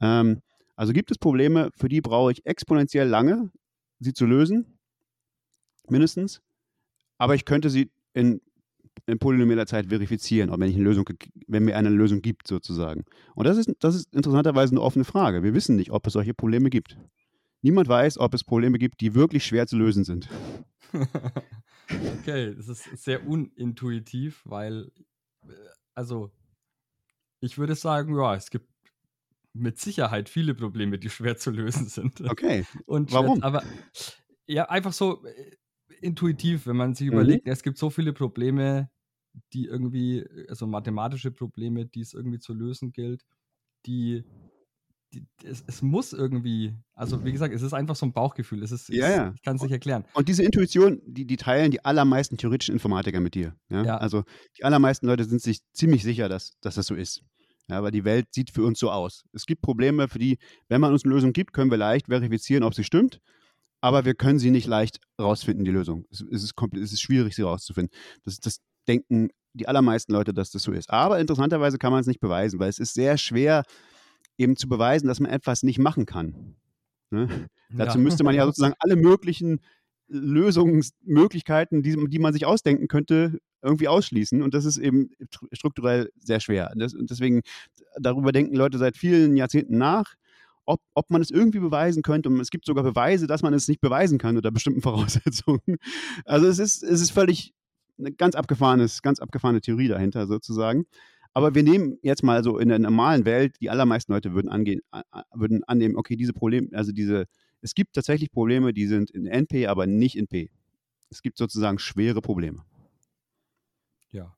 Ähm, 0.00 0.40
also 0.74 0.94
gibt 0.94 1.10
es 1.10 1.18
Probleme, 1.18 1.70
für 1.76 1.90
die 1.90 2.00
brauche 2.00 2.32
ich 2.32 2.46
exponentiell 2.46 3.06
lange, 3.06 3.50
sie 4.00 4.14
zu 4.14 4.24
lösen, 4.24 4.78
mindestens, 5.90 6.40
aber 7.18 7.34
ich 7.34 7.44
könnte 7.44 7.68
sie 7.68 7.90
in, 8.14 8.40
in 9.04 9.18
polynomeller 9.18 9.66
Zeit 9.66 9.88
verifizieren, 9.88 10.50
wenn, 10.50 10.70
ich 10.70 10.76
eine 10.76 10.84
Lösung, 10.84 11.04
wenn 11.46 11.64
mir 11.64 11.76
eine 11.76 11.90
Lösung 11.90 12.22
gibt, 12.22 12.48
sozusagen. 12.48 13.04
Und 13.34 13.46
das 13.46 13.58
ist, 13.58 13.70
das 13.80 13.94
ist 13.94 14.14
interessanterweise 14.14 14.72
eine 14.72 14.80
offene 14.80 15.04
Frage. 15.04 15.42
Wir 15.42 15.52
wissen 15.52 15.76
nicht, 15.76 15.90
ob 15.90 16.06
es 16.06 16.14
solche 16.14 16.32
Probleme 16.32 16.70
gibt. 16.70 16.96
Niemand 17.62 17.88
weiß, 17.88 18.18
ob 18.18 18.34
es 18.34 18.44
Probleme 18.44 18.78
gibt, 18.78 19.00
die 19.00 19.14
wirklich 19.14 19.44
schwer 19.44 19.66
zu 19.66 19.76
lösen 19.76 20.04
sind. 20.04 20.28
okay, 22.20 22.54
das 22.54 22.68
ist 22.68 22.84
sehr 23.02 23.26
unintuitiv, 23.26 24.42
weil, 24.44 24.90
äh, 25.44 25.52
also, 25.94 26.30
ich 27.40 27.58
würde 27.58 27.74
sagen, 27.74 28.16
ja, 28.16 28.34
es 28.34 28.50
gibt 28.50 28.68
mit 29.52 29.78
Sicherheit 29.78 30.28
viele 30.28 30.54
Probleme, 30.54 30.98
die 30.98 31.10
schwer 31.10 31.36
zu 31.36 31.50
lösen 31.50 31.88
sind. 31.88 32.20
Okay. 32.20 32.66
Und 32.84 33.12
warum? 33.12 33.42
Aber 33.42 33.62
ja, 34.46 34.68
einfach 34.68 34.92
so 34.92 35.24
äh, 35.24 35.56
intuitiv, 36.00 36.66
wenn 36.66 36.76
man 36.76 36.94
sich 36.94 37.08
mhm. 37.08 37.14
überlegt, 37.14 37.48
es 37.48 37.62
gibt 37.62 37.78
so 37.78 37.90
viele 37.90 38.12
Probleme, 38.12 38.90
die 39.52 39.66
irgendwie, 39.66 40.24
also 40.48 40.66
mathematische 40.66 41.30
Probleme, 41.30 41.86
die 41.86 42.00
es 42.00 42.14
irgendwie 42.14 42.38
zu 42.38 42.54
lösen 42.54 42.92
gilt, 42.92 43.24
die 43.86 44.24
es, 45.44 45.64
es, 45.66 45.82
muss 45.82 46.12
irgendwie, 46.12 46.74
also 46.94 47.24
wie 47.24 47.32
gesagt, 47.32 47.54
es 47.54 47.62
ist 47.62 47.72
einfach 47.72 47.96
so 47.96 48.06
ein 48.06 48.12
Bauchgefühl. 48.12 48.62
Es 48.62 48.72
ist, 48.72 48.88
ja, 48.88 49.10
ja. 49.10 49.32
Ich 49.34 49.42
kann 49.42 49.56
es 49.56 49.62
nicht 49.62 49.72
erklären. 49.72 50.04
Und 50.14 50.28
diese 50.28 50.42
Intuition, 50.42 51.00
die, 51.06 51.26
die 51.26 51.36
teilen 51.36 51.70
die 51.70 51.84
allermeisten 51.84 52.36
theoretischen 52.36 52.74
Informatiker 52.74 53.20
mit 53.20 53.34
dir. 53.34 53.54
Ja? 53.68 53.84
ja? 53.84 53.96
Also 53.98 54.24
die 54.58 54.64
allermeisten 54.64 55.06
Leute 55.06 55.24
sind 55.24 55.42
sich 55.42 55.60
ziemlich 55.72 56.02
sicher, 56.02 56.28
dass, 56.28 56.52
dass 56.60 56.74
das 56.74 56.86
so 56.86 56.94
ist. 56.94 57.22
Ja, 57.68 57.82
weil 57.82 57.90
die 57.90 58.04
Welt 58.04 58.26
sieht 58.32 58.50
für 58.50 58.64
uns 58.64 58.78
so 58.78 58.90
aus. 58.90 59.24
Es 59.32 59.44
gibt 59.44 59.60
Probleme, 59.60 60.08
für 60.08 60.20
die, 60.20 60.38
wenn 60.68 60.80
man 60.80 60.92
uns 60.92 61.04
eine 61.04 61.12
Lösung 61.12 61.32
gibt, 61.32 61.52
können 61.52 61.70
wir 61.70 61.78
leicht 61.78 62.06
verifizieren, 62.06 62.62
ob 62.62 62.74
sie 62.74 62.84
stimmt. 62.84 63.20
Aber 63.80 64.04
wir 64.04 64.14
können 64.14 64.38
sie 64.38 64.50
nicht 64.50 64.66
leicht 64.66 65.00
rausfinden, 65.20 65.64
die 65.64 65.72
Lösung. 65.72 66.06
Es, 66.10 66.20
es 66.30 66.44
ist, 66.44 66.54
es 66.74 66.92
ist 66.92 67.00
schwierig, 67.00 67.34
sie 67.34 67.42
rauszufinden. 67.42 67.96
Das, 68.24 68.38
das 68.38 68.60
denken 68.86 69.30
die 69.52 69.68
allermeisten 69.68 70.12
Leute, 70.12 70.32
dass 70.32 70.50
das 70.50 70.62
so 70.62 70.72
ist. 70.72 70.90
Aber 70.90 71.18
interessanterweise 71.18 71.78
kann 71.78 71.90
man 71.90 72.00
es 72.00 72.06
nicht 72.06 72.20
beweisen, 72.20 72.60
weil 72.60 72.68
es 72.68 72.78
ist 72.78 72.94
sehr 72.94 73.18
schwer, 73.18 73.64
eben 74.38 74.56
zu 74.56 74.68
beweisen, 74.68 75.06
dass 75.06 75.20
man 75.20 75.30
etwas 75.30 75.62
nicht 75.62 75.78
machen 75.78 76.06
kann. 76.06 76.56
Ne? 77.10 77.28
Ja. 77.70 77.84
Dazu 77.84 77.98
müsste 77.98 78.24
man 78.24 78.34
ja 78.34 78.44
sozusagen 78.44 78.74
alle 78.78 78.96
möglichen 78.96 79.60
Lösungsmöglichkeiten, 80.08 81.82
die, 81.82 81.96
die 82.08 82.18
man 82.18 82.32
sich 82.32 82.46
ausdenken 82.46 82.88
könnte, 82.88 83.38
irgendwie 83.62 83.88
ausschließen. 83.88 84.42
Und 84.42 84.54
das 84.54 84.64
ist 84.64 84.78
eben 84.78 85.10
strukturell 85.52 86.10
sehr 86.16 86.40
schwer. 86.40 86.72
Das, 86.76 86.94
deswegen, 86.96 87.42
darüber 87.98 88.32
denken 88.32 88.54
Leute 88.54 88.78
seit 88.78 88.96
vielen 88.96 89.36
Jahrzehnten 89.36 89.78
nach, 89.78 90.14
ob, 90.64 90.80
ob 90.94 91.10
man 91.10 91.22
es 91.22 91.30
irgendwie 91.30 91.58
beweisen 91.58 92.02
könnte. 92.02 92.28
Und 92.28 92.40
es 92.40 92.50
gibt 92.50 92.66
sogar 92.66 92.84
Beweise, 92.84 93.26
dass 93.26 93.42
man 93.42 93.54
es 93.54 93.68
nicht 93.68 93.80
beweisen 93.80 94.18
kann 94.18 94.36
unter 94.36 94.50
bestimmten 94.50 94.82
Voraussetzungen. 94.82 95.78
Also 96.24 96.46
es 96.46 96.58
ist, 96.58 96.82
es 96.82 97.00
ist 97.00 97.10
völlig 97.10 97.54
eine 97.98 98.12
ganz 98.12 98.34
abgefahrenes, 98.34 99.02
ganz 99.02 99.20
abgefahrene 99.20 99.60
Theorie 99.60 99.88
dahinter 99.88 100.26
sozusagen. 100.26 100.86
Aber 101.36 101.54
wir 101.54 101.62
nehmen 101.62 101.98
jetzt 102.00 102.22
mal 102.22 102.42
so 102.42 102.56
in 102.56 102.70
der 102.70 102.78
normalen 102.78 103.26
Welt, 103.26 103.56
die 103.60 103.68
allermeisten 103.68 104.10
Leute 104.10 104.32
würden 104.32 104.48
angehen, 104.48 104.80
würden 105.34 105.64
annehmen, 105.64 105.94
okay, 105.94 106.16
diese 106.16 106.32
Probleme, 106.32 106.68
also 106.72 106.92
diese, 106.92 107.26
es 107.60 107.74
gibt 107.74 107.92
tatsächlich 107.92 108.30
Probleme, 108.30 108.72
die 108.72 108.86
sind 108.86 109.10
in 109.10 109.26
NP, 109.26 109.66
aber 109.66 109.86
nicht 109.86 110.16
in 110.16 110.28
P. 110.28 110.50
Es 111.10 111.20
gibt 111.20 111.36
sozusagen 111.36 111.78
schwere 111.78 112.22
Probleme. 112.22 112.64
Ja. 114.12 114.34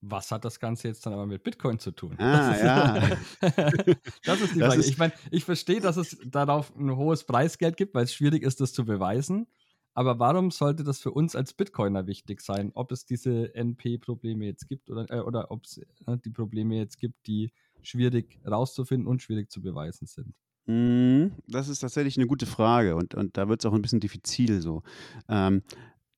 Was 0.00 0.30
hat 0.30 0.46
das 0.46 0.58
Ganze 0.58 0.88
jetzt 0.88 1.04
dann 1.04 1.12
aber 1.12 1.26
mit 1.26 1.44
Bitcoin 1.44 1.78
zu 1.78 1.90
tun? 1.90 2.14
Ah, 2.16 2.52
das 2.52 2.62
ja. 2.62 3.16
das 4.24 4.40
ist 4.40 4.54
die 4.54 4.60
Frage. 4.60 4.80
Ist 4.80 4.88
ich 4.88 4.96
meine, 4.96 5.12
ich 5.30 5.44
verstehe, 5.44 5.82
dass 5.82 5.98
es 5.98 6.16
darauf 6.24 6.74
ein 6.74 6.96
hohes 6.96 7.24
Preisgeld 7.24 7.76
gibt, 7.76 7.94
weil 7.94 8.04
es 8.04 8.14
schwierig 8.14 8.44
ist, 8.44 8.62
das 8.62 8.72
zu 8.72 8.86
beweisen. 8.86 9.46
Aber 9.94 10.18
warum 10.18 10.50
sollte 10.50 10.84
das 10.84 11.00
für 11.00 11.10
uns 11.10 11.36
als 11.36 11.52
Bitcoiner 11.52 12.06
wichtig 12.06 12.40
sein? 12.40 12.72
Ob 12.74 12.92
es 12.92 13.04
diese 13.04 13.54
NP-Probleme 13.54 14.46
jetzt 14.46 14.68
gibt 14.68 14.90
oder, 14.90 15.10
äh, 15.10 15.20
oder 15.20 15.50
ob 15.50 15.64
es 15.64 15.78
äh, 15.78 16.16
die 16.24 16.30
Probleme 16.30 16.76
jetzt 16.76 16.98
gibt, 16.98 17.26
die 17.26 17.52
schwierig 17.82 18.40
rauszufinden 18.46 19.06
und 19.06 19.22
schwierig 19.22 19.50
zu 19.50 19.60
beweisen 19.60 20.06
sind? 20.06 20.34
Mhm, 20.66 21.32
das 21.48 21.68
ist 21.68 21.80
tatsächlich 21.80 22.16
eine 22.16 22.26
gute 22.26 22.46
Frage 22.46 22.96
und, 22.96 23.14
und 23.14 23.36
da 23.36 23.48
wird 23.48 23.60
es 23.60 23.66
auch 23.66 23.74
ein 23.74 23.82
bisschen 23.82 24.00
diffizil 24.00 24.60
so. 24.62 24.82
Ähm, 25.28 25.62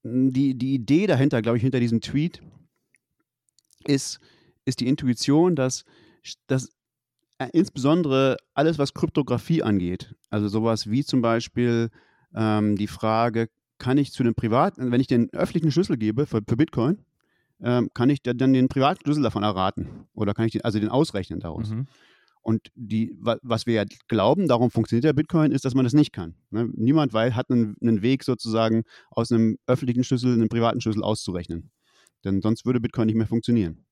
die, 0.03 0.55
die 0.57 0.75
Idee 0.75 1.07
dahinter, 1.07 1.41
glaube 1.41 1.57
ich, 1.57 1.63
hinter 1.63 1.81
diesem 1.81 2.01
Tweet 2.03 2.43
ist, 3.87 4.21
ist 4.67 4.81
die 4.81 4.87
Intuition, 4.87 5.57
dass, 5.57 5.85
dass 6.47 6.71
äh, 7.39 7.49
insbesondere 7.53 8.37
alles, 8.53 8.79
was 8.79 8.93
Kryptographie 8.93 9.63
angeht, 9.63 10.15
also 10.29 10.49
sowas 10.49 10.91
wie 10.91 11.05
zum 11.05 11.23
Beispiel 11.23 11.91
ähm, 12.35 12.77
die 12.77 12.87
Frage, 12.87 13.49
kann 13.79 13.99
ich 13.99 14.13
zu 14.13 14.23
dem 14.23 14.35
privaten, 14.35 14.93
wenn 14.93 15.01
ich 15.01 15.07
den 15.07 15.33
öffentlichen 15.33 15.71
Schlüssel 15.71 15.97
gebe 15.97 16.27
für, 16.27 16.43
für 16.47 16.57
Bitcoin, 16.57 16.99
ähm, 17.61 17.91
kann 17.95 18.11
ich 18.11 18.23
dann 18.23 18.53
den 18.53 18.69
privaten 18.69 19.01
Schlüssel 19.03 19.23
davon 19.23 19.43
erraten? 19.43 20.07
Oder 20.15 20.35
kann 20.35 20.47
ich 20.47 20.53
den, 20.53 20.63
also 20.63 20.79
den 20.79 20.89
ausrechnen 20.89 21.41
daraus? 21.41 21.71
Mhm. 21.71 21.87
Und 22.43 22.69
die, 22.75 23.17
was 23.21 23.67
wir 23.67 23.73
ja 23.73 23.85
glauben, 24.07 24.49
darum 24.49 24.71
funktioniert 24.71 25.05
der 25.05 25.15
Bitcoin, 25.15 25.51
ist, 25.51 25.65
dass 25.65 25.75
man 25.75 25.85
das 25.85 25.95
nicht 25.95 26.13
kann. 26.13 26.35
Ne? 26.51 26.69
Niemand 26.75 27.15
weil, 27.15 27.35
hat 27.35 27.51
einen, 27.51 27.75
einen, 27.81 28.03
Weg 28.03 28.23
sozusagen 28.23 28.83
aus 29.11 29.33
einem 29.33 29.57
öffentlichen 29.67 30.05
Schlüssel 30.05 30.35
einen 30.35 30.51
privaten 30.51 30.83
Schlüssel 30.83 31.03
auszurechnen. 31.03 31.71
Denn 32.23 32.43
sonst 32.43 32.67
würde 32.67 32.81
Bitcoin 32.81 33.07
nicht 33.07 33.17
mehr 33.17 33.27
funktionieren. 33.27 33.87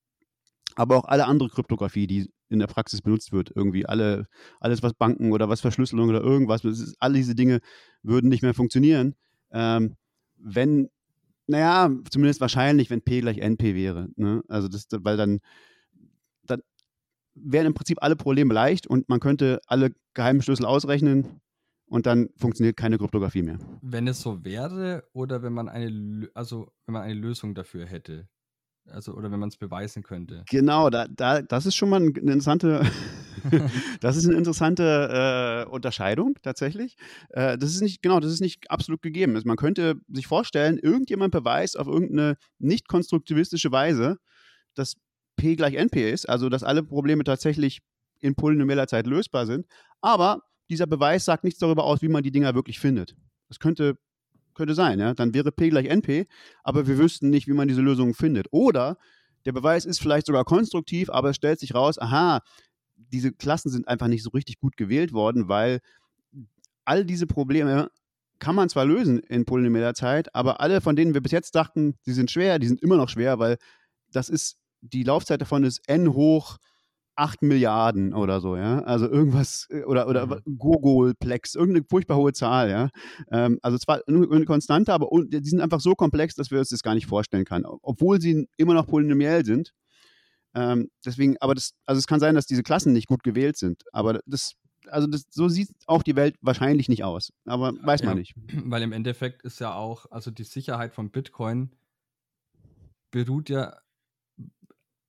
Aber 0.75 0.99
auch 0.99 1.07
alle 1.07 1.27
andere 1.27 1.49
Kryptographie, 1.49 2.07
die 2.07 2.31
in 2.51 2.59
der 2.59 2.67
Praxis 2.67 3.01
benutzt 3.01 3.33
wird, 3.33 3.51
irgendwie 3.55 3.87
alle, 3.87 4.27
alles 4.61 4.83
was 4.83 4.93
Banken 4.93 5.33
oder 5.33 5.49
was 5.49 5.63
Verschlüsselung 5.63 6.11
oder 6.11 6.21
irgendwas, 6.21 6.63
ist, 6.63 6.95
all 6.99 7.15
diese 7.15 7.35
Dinge 7.35 7.61
würden 8.03 8.29
nicht 8.29 8.43
mehr 8.43 8.53
funktionieren, 8.53 9.15
ähm, 9.53 9.97
wenn, 10.37 10.89
naja, 11.47 11.91
zumindest 12.11 12.41
wahrscheinlich, 12.41 12.91
wenn 12.91 13.03
P 13.03 13.21
gleich 13.21 13.39
NP 13.39 13.75
wäre. 13.75 14.09
Ne? 14.17 14.43
Also 14.49 14.69
das, 14.69 14.87
weil 14.91 15.17
dann, 15.17 15.41
dann 16.45 16.63
wären 17.35 17.67
im 17.67 17.75
Prinzip 17.75 17.99
alle 18.03 18.17
Probleme 18.17 18.53
leicht 18.53 18.87
und 18.87 19.09
man 19.09 19.21
könnte 19.21 19.61
alle 19.67 19.93
geheimen 20.15 20.43
Schlüssel 20.43 20.67
ausrechnen 20.67 21.41
und 21.87 22.07
dann 22.07 22.31
funktioniert 22.37 22.77
keine 22.77 22.99
Kryptographie 22.99 23.43
mehr. 23.43 23.59
Wenn 23.83 24.09
es 24.09 24.21
so 24.21 24.45
wäre 24.45 25.05
oder 25.13 25.43
wenn 25.43 25.53
man 25.53 25.69
eine, 25.69 26.29
also 26.35 26.73
wenn 26.87 26.95
man 26.95 27.03
eine 27.03 27.15
Lösung 27.15 27.55
dafür 27.55 27.87
hätte, 27.87 28.29
also, 28.87 29.15
oder 29.15 29.31
wenn 29.31 29.39
man 29.39 29.49
es 29.49 29.57
beweisen 29.57 30.03
könnte. 30.03 30.45
Genau, 30.51 30.91
da, 30.91 31.07
da, 31.07 31.41
das 31.41 31.67
ist 31.67 31.77
schon 31.77 31.89
mal 31.89 32.01
eine 32.01 32.09
interessante, 32.09 32.85
das 34.01 34.17
ist 34.17 34.27
eine 34.27 34.37
interessante 34.37 35.67
äh, 35.67 35.71
Unterscheidung 35.71 36.35
tatsächlich. 36.43 36.97
Äh, 37.31 37.59
das 37.59 37.71
ist 37.71 37.81
nicht, 37.81 38.03
genau, 38.03 38.21
das 38.21 38.33
ist 38.33 38.41
nicht 38.41 38.71
absolut 38.71 39.03
gegeben. 39.03 39.35
Also 39.35 39.47
man 39.47 39.57
könnte 39.57 39.97
sich 40.09 40.27
vorstellen, 40.27 40.79
irgendjemand 40.79 41.33
beweist 41.33 41.79
auf 41.79 41.87
irgendeine 41.87 42.37
nicht 42.59 42.89
konstruktivistische 42.89 43.73
Weise, 43.73 44.19
dass 44.75 44.95
P 45.37 45.57
gleich 45.57 45.75
NP 45.75 46.11
ist, 46.11 46.29
also 46.29 46.49
dass 46.49 46.63
alle 46.63 46.83
Probleme 46.83 47.25
tatsächlich 47.25 47.81
in 48.21 48.35
polynomeller 48.35 48.87
Zeit 48.87 49.07
lösbar 49.07 49.47
sind. 49.47 49.67
Aber 50.01 50.43
dieser 50.71 50.87
Beweis 50.87 51.25
sagt 51.25 51.45
nichts 51.45 51.59
darüber 51.59 51.85
aus, 51.85 52.03
wie 52.03 52.09
man 52.09 52.23
die 52.23 52.31
Dinger 52.31 52.55
wirklich 52.55 52.79
findet. 52.79 53.15
Das 53.49 53.59
könnte 53.59 53.97
könnte 54.55 54.75
sein, 54.75 54.99
ja. 54.99 55.15
Dann 55.15 55.35
wäre 55.35 55.53
P 55.53 55.71
gleich 55.71 55.87
NP, 55.87 56.27
aber 56.63 56.87
wir 56.87 56.99
wüssten 56.99 57.31
nicht, 57.31 57.47
wie 57.47 57.53
man 57.53 57.69
diese 57.69 57.81
Lösung 57.81 58.15
findet. 58.15 58.47
Oder 58.51 58.99
der 59.45 59.53
Beweis 59.53 59.85
ist 59.85 60.01
vielleicht 60.01 60.27
sogar 60.27 60.45
konstruktiv, 60.45 61.11
aber 61.11 61.31
es 61.31 61.37
stellt 61.37 61.59
sich 61.59 61.75
raus, 61.75 61.99
aha, 61.99 62.41
diese 63.11 63.33
Klassen 63.33 63.71
sind 63.71 63.89
einfach 63.89 64.09
nicht 64.09 64.23
so 64.23 64.31
richtig 64.31 64.59
gut 64.59 64.77
gewählt 64.77 65.13
worden, 65.13 65.49
weil 65.49 65.81
all 66.85 67.05
diese 67.05 67.27
Probleme 67.27 67.91
kann 68.39 68.57
man 68.57 68.69
zwar 68.69 68.85
lösen 68.85 69.21
in 69.21 69.45
polynomeller 69.45 69.95
Zeit, 69.95 70.35
aber 70.35 70.61
alle, 70.61 70.81
von 70.81 70.97
denen 70.97 71.15
wir 71.15 71.21
bis 71.21 71.33
jetzt 71.33 71.55
dachten, 71.55 71.95
sie 72.03 72.13
sind 72.13 72.31
schwer, 72.31 72.59
die 72.59 72.67
sind 72.67 72.83
immer 72.83 72.97
noch 72.97 73.09
schwer, 73.09 73.39
weil 73.39 73.57
das 74.11 74.29
ist, 74.29 74.57
die 74.81 75.05
Laufzeit 75.05 75.41
davon 75.41 75.63
ist 75.63 75.81
n 75.89 76.13
hoch 76.13 76.59
8 77.15 77.43
Milliarden 77.43 78.15
oder 78.15 78.41
so, 78.41 78.57
ja. 78.57 78.81
Also 78.81 79.09
irgendwas, 79.09 79.67
äh, 79.71 79.85
oder, 79.85 80.09
oder 80.09 80.27
mhm. 80.27 80.59
Gogolplex, 80.59 81.55
irgendeine 81.55 81.85
furchtbar 81.89 82.17
hohe 82.17 82.33
Zahl, 82.33 82.71
ja. 82.71 82.89
Ähm, 83.31 83.59
also 83.63 83.79
zwar 83.79 84.01
eine 84.07 84.45
Konstante, 84.45 84.93
aber 84.93 85.09
die 85.27 85.49
sind 85.49 85.61
einfach 85.61 85.81
so 85.81 85.95
komplex, 85.95 86.35
dass 86.35 86.51
wir 86.51 86.59
uns 86.59 86.71
das 86.71 86.83
gar 86.83 86.95
nicht 86.95 87.07
vorstellen 87.07 87.45
können, 87.45 87.67
obwohl 87.67 88.21
sie 88.21 88.49
immer 88.57 88.75
noch 88.75 88.87
polynomiell 88.87 89.45
sind. 89.45 89.73
Ähm, 90.55 90.91
deswegen, 91.05 91.37
aber 91.41 91.55
das, 91.55 91.75
also 91.87 91.99
es 91.99 92.07
kann 92.07 92.21
sein, 92.21 92.35
dass 92.35 92.47
diese 92.47 92.63
Klassen 92.63 92.93
nicht 92.93 93.09
gut 93.09 93.23
gewählt 93.23 93.57
sind, 93.57 93.85
aber 93.93 94.21
das, 94.27 94.55
also 94.89 95.07
das, 95.07 95.25
so 95.31 95.49
sieht 95.49 95.71
auch 95.87 96.03
die 96.03 96.17
Welt 96.17 96.37
wahrscheinlich 96.41 96.89
nicht 96.89 97.05
aus, 97.05 97.33
aber 97.45 97.73
weiß 97.83 98.03
man 98.03 98.19
nicht. 98.19 98.35
Weil 98.65 98.83
im 98.83 98.93
Endeffekt 98.93 99.43
ist 99.43 99.61
ja 99.61 99.75
auch, 99.75 100.11
also 100.11 100.31
die 100.31 100.45
Sicherheit 100.45 100.95
von 100.95 101.11
Bitcoin 101.11 101.71
beruht 103.11 103.49
ja 103.49 103.79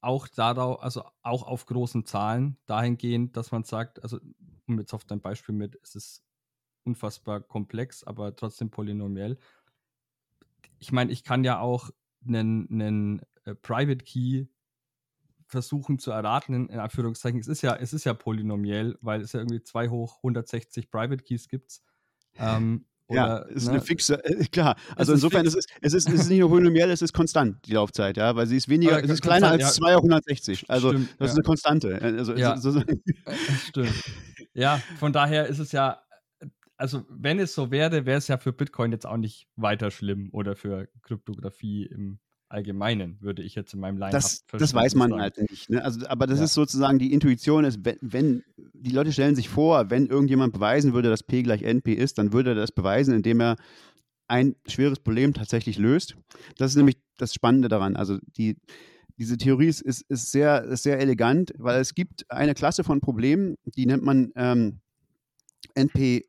auch 0.01 0.27
darauf, 0.27 0.81
also 0.83 1.03
auch 1.21 1.43
auf 1.43 1.65
großen 1.65 2.05
Zahlen, 2.05 2.57
dahingehend, 2.65 3.37
dass 3.37 3.51
man 3.51 3.63
sagt, 3.63 4.03
also 4.03 4.19
um 4.67 4.79
jetzt 4.79 4.93
auf 4.93 5.05
dein 5.05 5.21
Beispiel 5.21 5.55
mit, 5.55 5.77
es 5.81 5.95
ist 5.95 6.23
unfassbar 6.83 7.41
komplex, 7.41 8.03
aber 8.03 8.35
trotzdem 8.35 8.69
polynomiell. 8.69 9.37
Ich 10.79 10.91
meine, 10.91 11.11
ich 11.11 11.23
kann 11.23 11.43
ja 11.43 11.59
auch 11.59 11.89
einen, 12.27 12.67
einen 12.69 13.21
äh, 13.45 13.55
Private 13.55 14.03
Key 14.03 14.47
versuchen 15.53 15.99
zu 15.99 16.11
erraten, 16.11 16.53
in, 16.53 16.67
in, 16.67 16.79
Anführungszeichen. 16.79 17.39
Es 17.39 17.47
ist 17.47 17.61
ja, 17.61 17.75
es 17.75 17.93
ist 17.93 18.03
ja 18.03 18.13
polynomiell, 18.13 18.97
weil 19.01 19.21
es 19.21 19.31
ja 19.31 19.39
irgendwie 19.39 19.63
2 19.63 19.87
hoch 19.89 20.17
160 20.17 20.89
Private 20.89 21.23
Keys 21.23 21.47
gibt. 21.47 21.79
Ähm, 22.37 22.85
ja, 23.09 23.37
ist 23.37 23.65
ne? 23.65 23.73
eine 23.73 23.81
fixe, 23.81 24.23
äh, 24.25 24.45
klar. 24.45 24.75
Also 24.95 25.13
es 25.13 25.17
insofern 25.19 25.45
ist 25.45 25.55
es, 25.55 25.67
es, 25.81 25.93
ist, 25.93 26.09
es 26.09 26.21
ist 26.21 26.29
nicht 26.29 26.39
nur 26.39 26.49
polynomiell, 26.49 26.89
es 26.89 27.01
ist 27.01 27.13
konstant, 27.13 27.65
die 27.67 27.73
Laufzeit, 27.73 28.17
ja, 28.17 28.35
weil 28.35 28.47
sie 28.47 28.57
ist 28.57 28.67
weniger, 28.67 29.01
es 29.01 29.09
ist 29.09 29.21
kleiner 29.21 29.49
als 29.49 29.61
ja. 29.61 29.69
2 29.69 29.95
auf 29.95 30.03
160. 30.03 30.69
Also 30.69 30.89
Stimmt, 30.89 31.09
das 31.11 31.19
ja. 31.19 31.25
ist 31.25 31.33
eine 31.33 31.43
Konstante. 31.43 32.01
Also, 32.01 32.35
ja. 32.35 32.57
so, 32.57 32.71
so. 32.71 32.79
Äh, 32.79 32.97
stimmt. 33.67 33.93
Ja, 34.53 34.81
von 34.97 35.13
daher 35.13 35.47
ist 35.47 35.59
es 35.59 35.71
ja, 35.71 36.01
also 36.77 37.05
wenn 37.09 37.39
es 37.39 37.53
so 37.53 37.71
wäre, 37.71 38.05
wäre 38.05 38.17
es 38.17 38.27
ja 38.27 38.37
für 38.37 38.51
Bitcoin 38.51 38.91
jetzt 38.91 39.05
auch 39.05 39.17
nicht 39.17 39.47
weiter 39.55 39.91
schlimm 39.91 40.29
oder 40.33 40.55
für 40.55 40.89
Kryptographie 41.03 41.85
im 41.85 42.19
Allgemeinen, 42.53 43.17
würde 43.19 43.41
ich 43.41 43.55
jetzt 43.55 43.73
in 43.73 43.79
meinem 43.79 43.97
Line 43.97 44.11
Das, 44.11 44.45
das 44.51 44.73
weiß 44.73 44.95
man 44.95 45.09
sagen. 45.09 45.21
halt 45.21 45.49
nicht. 45.49 45.69
Ne? 45.69 45.83
Also, 45.83 46.05
aber 46.07 46.27
das 46.27 46.39
ja. 46.39 46.45
ist 46.45 46.53
sozusagen 46.53 46.99
die 46.99 47.11
Intuition, 47.11 47.65
ist, 47.65 47.83
wenn, 47.83 47.97
wenn, 48.01 48.43
die 48.73 48.91
Leute 48.91 49.11
stellen 49.11 49.35
sich 49.35 49.49
vor, 49.49 49.89
wenn 49.89 50.07
irgendjemand 50.07 50.53
beweisen 50.53 50.93
würde, 50.93 51.09
dass 51.09 51.23
P 51.23 51.41
gleich 51.41 51.63
NP 51.63 51.93
ist, 51.93 52.17
dann 52.17 52.31
würde 52.31 52.51
er 52.51 52.55
das 52.55 52.71
beweisen, 52.71 53.13
indem 53.13 53.41
er 53.41 53.55
ein 54.27 54.55
schweres 54.67 54.99
Problem 54.99 55.33
tatsächlich 55.33 55.77
löst. 55.77 56.15
Das 56.57 56.71
ist 56.71 56.77
nämlich 56.77 56.97
das 57.17 57.33
Spannende 57.33 57.67
daran. 57.67 57.95
Also 57.95 58.19
die, 58.37 58.55
diese 59.17 59.37
Theorie 59.37 59.67
ist, 59.67 59.81
ist, 59.81 60.01
ist, 60.09 60.31
sehr, 60.31 60.63
ist 60.63 60.83
sehr 60.83 60.99
elegant, 60.99 61.53
weil 61.57 61.81
es 61.81 61.93
gibt 61.93 62.29
eine 62.31 62.53
Klasse 62.53 62.83
von 62.83 63.01
Problemen, 63.01 63.55
die 63.65 63.85
nennt 63.85 64.03
man 64.03 64.31
ähm, 64.35 64.79
NP 65.75 66.25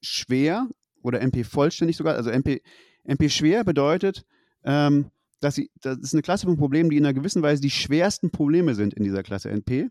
schwer 0.00 0.66
oder 1.02 1.20
NP 1.20 1.44
vollständig 1.44 1.96
sogar. 1.96 2.14
Also 2.14 2.30
NP, 2.30 2.62
NP 3.04 3.28
schwer 3.30 3.64
bedeutet, 3.64 4.24
ähm, 4.64 5.10
dass 5.40 5.54
sie, 5.54 5.70
das 5.80 5.98
ist 5.98 6.14
eine 6.14 6.22
Klasse 6.22 6.46
von 6.46 6.56
Problemen, 6.56 6.90
die 6.90 6.96
in 6.96 7.04
einer 7.04 7.14
gewissen 7.14 7.42
Weise 7.42 7.62
die 7.62 7.70
schwersten 7.70 8.30
Probleme 8.30 8.74
sind 8.74 8.94
in 8.94 9.04
dieser 9.04 9.22
Klasse 9.22 9.50
NP. 9.50 9.90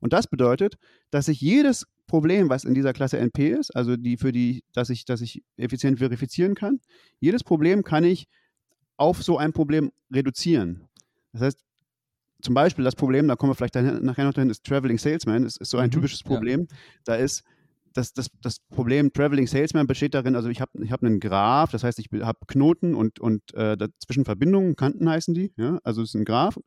Und 0.00 0.12
das 0.12 0.26
bedeutet, 0.26 0.76
dass 1.10 1.28
ich 1.28 1.40
jedes 1.40 1.86
Problem, 2.06 2.48
was 2.48 2.64
in 2.64 2.74
dieser 2.74 2.92
Klasse 2.92 3.18
NP 3.18 3.50
ist, 3.50 3.74
also 3.74 3.96
die 3.96 4.16
für 4.16 4.32
die, 4.32 4.62
dass 4.72 4.90
ich, 4.90 5.04
dass 5.04 5.20
ich 5.20 5.42
effizient 5.56 5.98
verifizieren 5.98 6.54
kann, 6.54 6.80
jedes 7.18 7.42
Problem 7.42 7.82
kann 7.82 8.04
ich 8.04 8.28
auf 8.96 9.22
so 9.22 9.38
ein 9.38 9.52
Problem 9.52 9.92
reduzieren. 10.12 10.88
Das 11.32 11.42
heißt, 11.42 11.64
zum 12.42 12.54
Beispiel 12.54 12.84
das 12.84 12.94
Problem, 12.94 13.28
da 13.28 13.36
kommen 13.36 13.50
wir 13.50 13.54
vielleicht 13.54 13.74
nachher 13.74 14.24
noch 14.24 14.34
hin, 14.34 14.50
ist 14.50 14.64
Traveling 14.64 14.98
Salesman, 14.98 15.44
ist, 15.44 15.56
ist 15.56 15.70
so 15.70 15.78
ein 15.78 15.88
mhm, 15.88 15.92
typisches 15.92 16.22
Problem. 16.22 16.68
Ja. 16.70 16.76
Da 17.04 17.14
ist 17.16 17.42
das, 17.96 18.12
das, 18.12 18.28
das 18.42 18.60
Problem 18.70 19.12
Traveling 19.12 19.46
Salesman 19.46 19.86
besteht 19.86 20.14
darin, 20.14 20.36
also 20.36 20.48
ich 20.48 20.60
habe 20.60 20.70
ich 20.82 20.92
hab 20.92 21.02
einen 21.02 21.20
Graph, 21.20 21.72
das 21.72 21.84
heißt, 21.84 21.98
ich 21.98 22.08
habe 22.20 22.38
Knoten 22.46 22.94
und, 22.94 23.18
und 23.20 23.54
äh, 23.54 23.76
dazwischen 23.76 24.24
Verbindungen, 24.24 24.76
Kanten 24.76 25.08
heißen 25.08 25.34
die, 25.34 25.52
ja, 25.56 25.78
also 25.82 26.02
es 26.02 26.10
ist 26.10 26.14
ein 26.14 26.24
Graph 26.24 26.58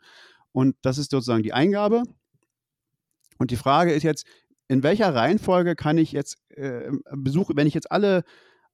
und 0.52 0.76
das 0.82 0.98
ist 0.98 1.12
sozusagen 1.12 1.44
die 1.44 1.54
Eingabe. 1.54 2.04
Und 3.38 3.52
die 3.52 3.56
Frage 3.56 3.94
ist 3.94 4.04
jetzt, 4.04 4.26
in 4.68 4.84
welcher 4.84 5.16
Reihenfolge 5.16 5.76
kann 5.76 5.98
ich 5.98 6.12
jetzt 6.12 6.38
äh, 6.50 6.92
besuche, 7.12 7.54
wenn 7.56 7.68
ich 7.68 7.74
jetzt 7.74 7.92
alle 7.92 8.24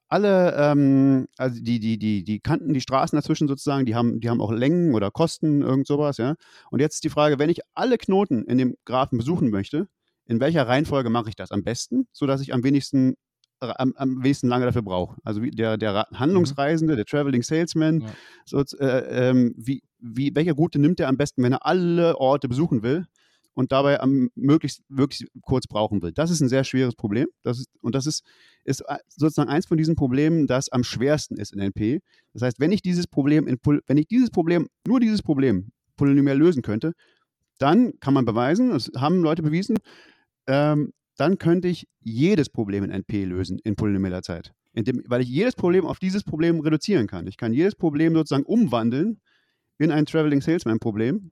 alle, 0.07 0.55
ähm, 0.57 1.27
also 1.37 1.61
die, 1.61 1.79
die, 1.79 1.97
die, 1.97 2.23
die 2.23 2.39
Kanten, 2.39 2.73
die 2.73 2.81
Straßen 2.81 3.17
dazwischen 3.17 3.47
sozusagen, 3.47 3.85
die 3.85 3.95
haben, 3.95 4.19
die 4.19 4.29
haben 4.29 4.41
auch 4.41 4.51
Längen 4.51 4.93
oder 4.93 5.11
Kosten, 5.11 5.61
irgend 5.61 5.87
sowas, 5.87 6.17
ja. 6.17 6.35
Und 6.69 6.79
jetzt 6.79 6.95
ist 6.95 7.03
die 7.03 7.09
Frage, 7.09 7.39
wenn 7.39 7.49
ich 7.49 7.61
alle 7.73 7.97
Knoten 7.97 8.45
in 8.45 8.57
dem 8.57 8.75
Graphen 8.85 9.17
besuchen 9.17 9.49
möchte, 9.49 9.87
in 10.27 10.39
welcher 10.39 10.67
Reihenfolge 10.67 11.09
mache 11.09 11.29
ich 11.29 11.35
das 11.35 11.51
am 11.51 11.63
besten, 11.63 12.07
sodass 12.11 12.41
ich 12.41 12.53
am 12.53 12.63
wenigsten 12.63 13.15
am, 13.59 13.93
am 13.95 14.23
wenigsten 14.23 14.47
lange 14.47 14.65
dafür 14.65 14.81
brauche. 14.81 15.17
Also 15.23 15.41
wie 15.41 15.51
der, 15.51 15.77
der 15.77 16.07
mhm. 16.11 16.19
Handlungsreisende, 16.19 16.95
der 16.95 17.05
Traveling 17.05 17.43
Salesman, 17.43 18.01
ja. 18.01 18.07
so, 18.45 18.59
äh, 18.79 19.29
ähm, 19.29 19.53
wie, 19.57 19.81
wie, 19.99 20.35
welche 20.35 20.53
Route 20.53 20.79
nimmt 20.79 20.99
er 20.99 21.07
am 21.07 21.17
besten, 21.17 21.43
wenn 21.43 21.53
er 21.53 21.65
alle 21.65 22.17
Orte 22.17 22.47
besuchen 22.47 22.83
will 22.83 23.05
und 23.53 23.71
dabei 23.71 24.01
am 24.01 24.29
möglichst 24.35 24.81
wirklich 24.89 25.29
kurz 25.41 25.67
brauchen 25.67 26.01
will. 26.01 26.11
Das 26.11 26.29
ist 26.29 26.41
ein 26.41 26.49
sehr 26.49 26.63
schweres 26.63 26.95
Problem. 26.95 27.27
Das 27.43 27.59
ist, 27.59 27.69
und 27.81 27.95
das 27.95 28.05
ist, 28.05 28.23
ist 28.65 28.81
äh, 28.81 28.97
sozusagen 29.07 29.49
eins 29.49 29.65
von 29.65 29.77
diesen 29.77 29.95
Problemen, 29.95 30.47
das 30.47 30.69
am 30.69 30.83
schwersten 30.83 31.37
ist 31.37 31.53
in 31.53 31.59
NP. 31.59 32.01
Das 32.33 32.41
heißt, 32.41 32.59
wenn 32.59 32.71
ich 32.71 32.81
dieses 32.81 33.07
Problem, 33.07 33.47
in, 33.47 33.57
wenn 33.87 33.97
ich 33.97 34.07
dieses 34.07 34.29
Problem, 34.29 34.67
nur 34.85 34.99
dieses 34.99 35.23
Problem 35.23 35.71
polynomial 35.95 36.37
lösen 36.37 36.61
könnte, 36.61 36.91
dann 37.57 37.93
kann 38.01 38.13
man 38.13 38.25
beweisen, 38.25 38.71
das 38.71 38.91
haben 38.97 39.23
Leute 39.23 39.41
bewiesen, 39.41 39.77
ähm, 40.47 40.93
dann 41.17 41.37
könnte 41.37 41.67
ich 41.67 41.87
jedes 42.01 42.49
Problem 42.49 42.83
in 42.83 42.91
NP 42.91 43.25
lösen 43.25 43.59
in 43.63 43.75
polynomeller 43.75 44.21
Zeit. 44.21 44.53
Dem, 44.73 45.03
weil 45.07 45.21
ich 45.21 45.29
jedes 45.29 45.55
Problem 45.55 45.85
auf 45.85 45.99
dieses 45.99 46.23
Problem 46.23 46.59
reduzieren 46.59 47.07
kann. 47.07 47.27
Ich 47.27 47.37
kann 47.37 47.53
jedes 47.53 47.75
Problem 47.75 48.13
sozusagen 48.13 48.43
umwandeln 48.43 49.21
in 49.77 49.91
ein 49.91 50.05
Traveling 50.05 50.41
Salesman 50.41 50.79
Problem. 50.79 51.31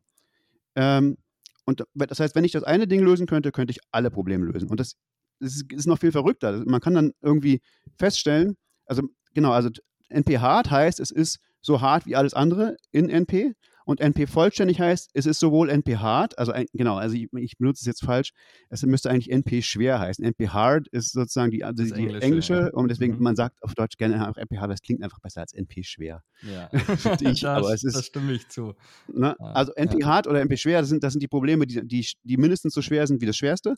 Ähm, 0.75 1.17
und 1.65 1.84
das 1.93 2.20
heißt, 2.20 2.36
wenn 2.36 2.46
ich 2.46 2.51
das 2.53 2.63
eine 2.63 2.88
Ding 2.88 3.01
lösen 3.01 3.25
könnte, 3.25 3.51
könnte 3.51 3.72
ich 3.72 3.79
alle 3.91 4.12
Probleme 4.12 4.46
lösen. 4.46 4.70
Und 4.70 4.79
das, 4.79 4.96
das 5.39 5.62
ist, 5.70 5.88
noch 5.88 6.00
viel 6.00 6.12
verrückter. 6.12 6.63
Man 6.65 6.82
kann 6.82 6.93
dann 6.93 7.12
irgendwie 7.22 7.62
feststellen, 7.98 8.55
also 8.86 9.03
genau, 9.34 9.51
also 9.51 9.70
NP 10.10 10.39
hart 10.39 10.72
heißt, 10.72 11.00
es 11.00 11.12
ist 11.12 11.39
so 11.62 11.82
hart 11.82 12.05
wie 12.05 12.15
alles 12.15 12.34
andere 12.34 12.77
in 12.91 13.10
NP. 13.10 13.53
Und 13.86 14.00
NP 14.00 14.28
vollständig 14.28 14.80
heißt, 14.80 15.12
es 15.13 15.25
ist 15.25 15.40
sowohl 15.40 15.70
NP 15.70 15.98
hard, 15.98 16.38
also 16.38 16.52
ein, 16.52 16.66
genau, 16.74 16.96
also 16.96 17.16
ich, 17.16 17.28
ich, 17.34 17.58
benutze 17.58 17.82
es 17.82 17.86
jetzt 17.86 18.04
falsch, 18.04 18.32
es 18.70 18.84
müsste 18.84 19.10
eigentlich 19.10 19.30
NP 19.30 19.62
schwer 19.62 20.00
heißen. 20.00 20.24
NP 20.24 20.50
hard 20.50 20.88
ist 20.90 21.12
sozusagen 21.12 21.52
die, 21.52 21.63
also 21.63 21.84
die 21.84 21.92
englische, 21.92 22.22
englische 22.22 22.54
ja. 22.54 22.70
und 22.74 22.90
deswegen, 22.90 23.16
mhm. 23.16 23.24
man 23.24 23.36
sagt 23.36 23.62
auf 23.62 23.74
Deutsch 23.75 23.98
gerne 23.98 24.29
auch 24.29 24.38
NP 24.38 24.57
hard, 24.57 24.72
das 24.72 24.81
klingt 24.81 25.03
einfach 25.03 25.20
besser 25.20 25.42
als 25.42 25.53
NP 25.53 25.84
schwer. 25.84 26.24
Ja, 26.42 26.70
ich, 26.74 27.42
das, 27.42 27.44
aber 27.44 27.74
es 27.74 27.84
ist, 27.84 27.96
das 27.96 28.05
stimme 28.05 28.34
ich 28.34 28.48
zu. 28.50 28.74
Ne? 29.12 29.40
Also 29.40 29.74
NP 29.74 30.00
ja. 30.00 30.07
hard 30.07 30.27
oder 30.27 30.42
NP 30.42 30.57
schwer, 30.57 30.79
das 30.79 30.90
sind, 30.90 31.03
das 31.03 31.14
sind 31.14 31.22
die 31.22 31.27
Probleme, 31.27 31.68
die, 31.68 31.86
die, 31.86 32.07
die 32.24 32.38
mindestens 32.38 32.74
so 32.74 32.81
schwer 32.81 33.05
sind 33.07 33.22
wie 33.22 33.25
das 33.25 33.38
schwerste. 33.38 33.75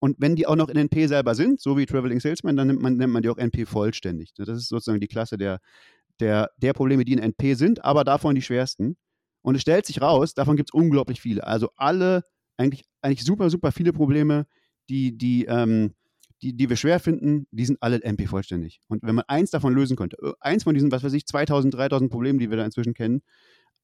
Und 0.00 0.16
wenn 0.18 0.36
die 0.36 0.46
auch 0.46 0.56
noch 0.56 0.68
in 0.68 0.76
NP 0.76 1.06
selber 1.06 1.34
sind, 1.34 1.60
so 1.60 1.78
wie 1.78 1.86
Traveling 1.86 2.20
Salesman, 2.20 2.56
dann 2.56 2.66
nimmt 2.66 2.82
man, 2.82 2.96
nennt 2.96 3.12
man 3.12 3.22
die 3.22 3.30
auch 3.30 3.38
NP 3.38 3.64
vollständig. 3.64 4.34
Das 4.34 4.48
ist 4.48 4.68
sozusagen 4.68 5.00
die 5.00 5.06
Klasse 5.06 5.38
der, 5.38 5.60
der, 6.20 6.50
der 6.58 6.72
Probleme, 6.72 7.04
die 7.04 7.12
in 7.12 7.18
NP 7.18 7.54
sind, 7.54 7.84
aber 7.84 8.04
davon 8.04 8.34
die 8.34 8.42
schwersten. 8.42 8.96
Und 9.44 9.56
es 9.56 9.60
stellt 9.60 9.84
sich 9.84 10.00
raus, 10.00 10.32
davon 10.32 10.56
gibt 10.56 10.70
es 10.70 10.74
unglaublich 10.74 11.20
viele. 11.20 11.46
Also 11.46 11.68
alle, 11.76 12.24
eigentlich, 12.56 12.86
eigentlich 13.02 13.24
super, 13.24 13.50
super 13.50 13.72
viele 13.72 13.92
Probleme, 13.92 14.46
die, 14.88 15.18
die, 15.18 15.44
ähm, 15.44 15.92
die, 16.40 16.56
die 16.56 16.70
wir 16.70 16.76
schwer 16.76 16.98
finden, 16.98 17.46
die 17.50 17.66
sind 17.66 17.76
alle 17.82 18.02
MP 18.02 18.26
vollständig. 18.26 18.80
Und 18.88 19.02
wenn 19.02 19.14
man 19.14 19.26
eins 19.28 19.50
davon 19.50 19.74
lösen 19.74 19.98
könnte, 19.98 20.16
äh, 20.22 20.32
eins 20.40 20.64
von 20.64 20.72
diesen, 20.74 20.90
was 20.90 21.04
weiß 21.04 21.12
ich, 21.12 21.26
2000, 21.26 21.74
3000 21.74 22.10
Problemen, 22.10 22.38
die 22.38 22.48
wir 22.48 22.56
da 22.56 22.64
inzwischen 22.64 22.94
kennen, 22.94 23.20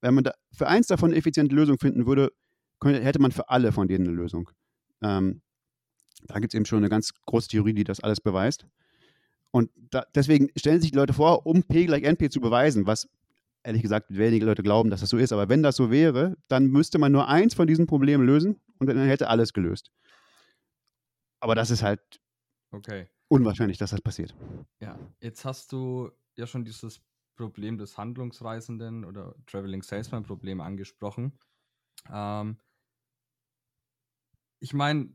wenn 0.01 0.15
man 0.15 0.25
da 0.25 0.33
für 0.51 0.67
eins 0.67 0.87
davon 0.87 1.11
eine 1.11 1.19
effiziente 1.19 1.55
Lösung 1.55 1.79
finden 1.79 2.07
würde, 2.07 2.33
könnte, 2.79 3.05
hätte 3.05 3.21
man 3.21 3.31
für 3.31 3.51
alle 3.51 3.71
von 3.71 3.87
denen 3.87 4.07
eine 4.07 4.17
Lösung. 4.17 4.49
Ähm, 5.03 5.43
da 6.27 6.39
gibt 6.39 6.55
es 6.55 6.57
eben 6.57 6.65
schon 6.65 6.79
eine 6.79 6.89
ganz 6.89 7.13
große 7.27 7.49
Theorie, 7.49 7.75
die 7.75 7.85
das 7.85 8.01
alles 8.01 8.23
beweist. 8.23 8.67
Und 9.51 9.71
da, 9.91 10.07
deswegen 10.15 10.49
stellen 10.57 10.81
sich 10.81 10.93
die 10.93 10.97
Leute 10.97 11.13
vor, 11.13 11.45
um 11.45 11.65
P 11.65 11.85
gleich 11.85 12.05
NP 12.05 12.31
zu 12.31 12.41
beweisen, 12.41 12.87
was 12.87 13.11
ehrlich 13.63 13.83
gesagt 13.83 14.07
wenige 14.09 14.47
Leute 14.47 14.63
glauben, 14.63 14.91
dass 14.91 15.01
das 15.01 15.11
so 15.11 15.19
ist, 15.19 15.33
aber 15.33 15.49
wenn 15.49 15.63
das 15.63 15.77
so 15.77 15.91
wäre, 15.91 16.37
dann 16.49 16.67
müsste 16.67 16.99
man 16.99 17.13
nur 17.13 17.29
eins 17.29 17.55
von 17.55 17.67
diesen 17.67 17.87
Problemen 17.87 18.25
lösen 18.25 18.61
und 18.79 18.87
dann 18.87 18.99
hätte 18.99 19.29
alles 19.29 19.53
gelöst. 19.53 19.91
Aber 21.41 21.55
das 21.55 21.71
ist 21.71 21.83
halt 21.83 22.01
okay. 22.71 23.09
unwahrscheinlich, 23.29 23.79
dass 23.79 23.91
das 23.91 24.01
passiert. 24.01 24.35
Ja, 24.81 24.99
jetzt 25.21 25.45
hast 25.45 25.73
du 25.73 26.11
ja 26.37 26.47
schon 26.47 26.65
dieses 26.65 27.01
Problem 27.37 27.79
des 27.79 27.97
Handlungsreisenden 27.97 29.05
oder 29.05 29.35
Traveling 29.47 29.83
Salesman 29.83 30.23
Problem 30.25 30.61
angesprochen. 30.61 31.39
Ähm, 32.11 32.59
ich 34.61 34.75
meine, 34.75 35.09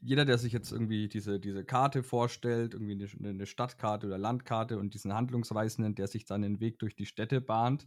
jeder, 0.00 0.24
der 0.24 0.38
sich 0.38 0.52
jetzt 0.52 0.72
irgendwie 0.72 1.08
diese, 1.08 1.38
diese 1.38 1.64
Karte 1.64 2.02
vorstellt, 2.02 2.74
irgendwie 2.74 2.92
eine, 2.92 3.28
eine, 3.28 3.46
Stadtkarte 3.46 4.06
oder 4.06 4.18
Landkarte 4.18 4.78
und 4.78 4.94
diesen 4.94 5.12
Handlungsreisenden, 5.12 5.94
der 5.94 6.06
sich 6.06 6.24
dann 6.24 6.42
den 6.42 6.60
Weg 6.60 6.78
durch 6.78 6.96
die 6.96 7.06
Städte 7.06 7.40
bahnt, 7.40 7.86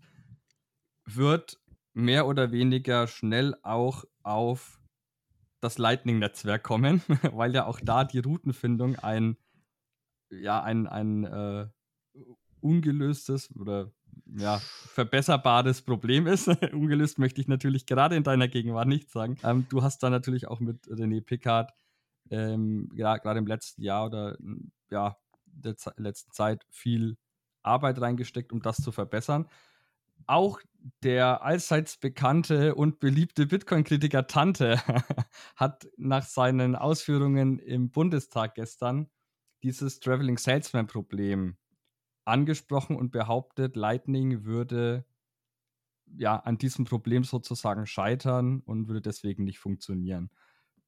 wird 1.06 1.60
mehr 1.94 2.28
oder 2.28 2.52
weniger 2.52 3.08
schnell 3.08 3.56
auch 3.64 4.06
auf 4.24 4.80
das 5.62 5.78
Lightning-Netzwerk 5.78 6.64
kommen, 6.64 7.02
weil 7.34 7.56
ja 7.56 7.66
auch 7.66 7.80
da 7.80 8.04
die 8.04 8.20
Routenfindung 8.20 8.98
ein, 9.00 9.38
ja, 10.30 10.62
ein, 10.62 10.88
ein 10.88 11.24
äh, 11.24 11.68
ungelöstes 12.62 13.56
oder 13.56 13.92
ja, 14.38 14.60
verbesserbares 14.94 15.82
Problem 15.82 16.28
ist. 16.28 16.48
Ungelöst 16.74 17.20
möchte 17.20 17.42
ich 17.42 17.48
natürlich 17.48 17.86
gerade 17.86 18.16
in 18.16 18.24
deiner 18.24 18.48
Gegenwart 18.48 18.88
nicht 18.88 19.10
sagen. 19.10 19.38
Ähm, 19.44 19.66
du 19.70 19.84
hast 19.84 20.04
da 20.04 20.10
natürlich 20.10 20.48
auch 20.48 20.60
mit 20.60 20.88
René 20.88 21.22
Pickard 21.22 21.72
ähm, 22.32 22.92
ja, 22.96 23.18
gerade 23.18 23.40
im 23.40 23.48
letzten 23.48 23.82
Jahr 23.82 24.06
oder 24.06 24.38
ja, 24.90 25.18
der 25.46 25.78
Z 25.78 25.94
letzten 25.98 26.32
Zeit 26.32 26.64
viel 26.70 27.18
Arbeit 27.64 28.00
reingesteckt, 28.00 28.52
um 28.52 28.62
das 28.62 28.78
zu 28.78 28.92
verbessern. 28.92 29.48
Auch 30.28 30.60
der 31.04 31.44
allseits 31.44 31.98
bekannte 31.98 32.76
und 32.76 33.00
beliebte 33.00 33.48
Bitcoin-Kritiker 33.48 34.28
Tante 34.28 34.80
hat 35.56 35.88
nach 35.98 36.24
seinen 36.24 36.76
Ausführungen 36.76 37.60
im 37.60 37.90
Bundestag 37.90 38.56
gestern 38.56 39.10
dieses 39.64 40.00
Traveling 40.00 40.38
Salesman-Problem 40.38 41.58
angesprochen 42.30 42.96
und 42.96 43.12
behauptet, 43.12 43.76
Lightning 43.76 44.46
würde 44.46 45.06
ja 46.18 46.38
an 46.38 46.58
diesem 46.58 46.86
Problem 46.86 47.24
sozusagen 47.24 47.86
scheitern 47.86 48.62
und 48.62 48.88
würde 48.88 49.02
deswegen 49.02 49.44
nicht 49.44 49.60
funktionieren. 49.60 50.32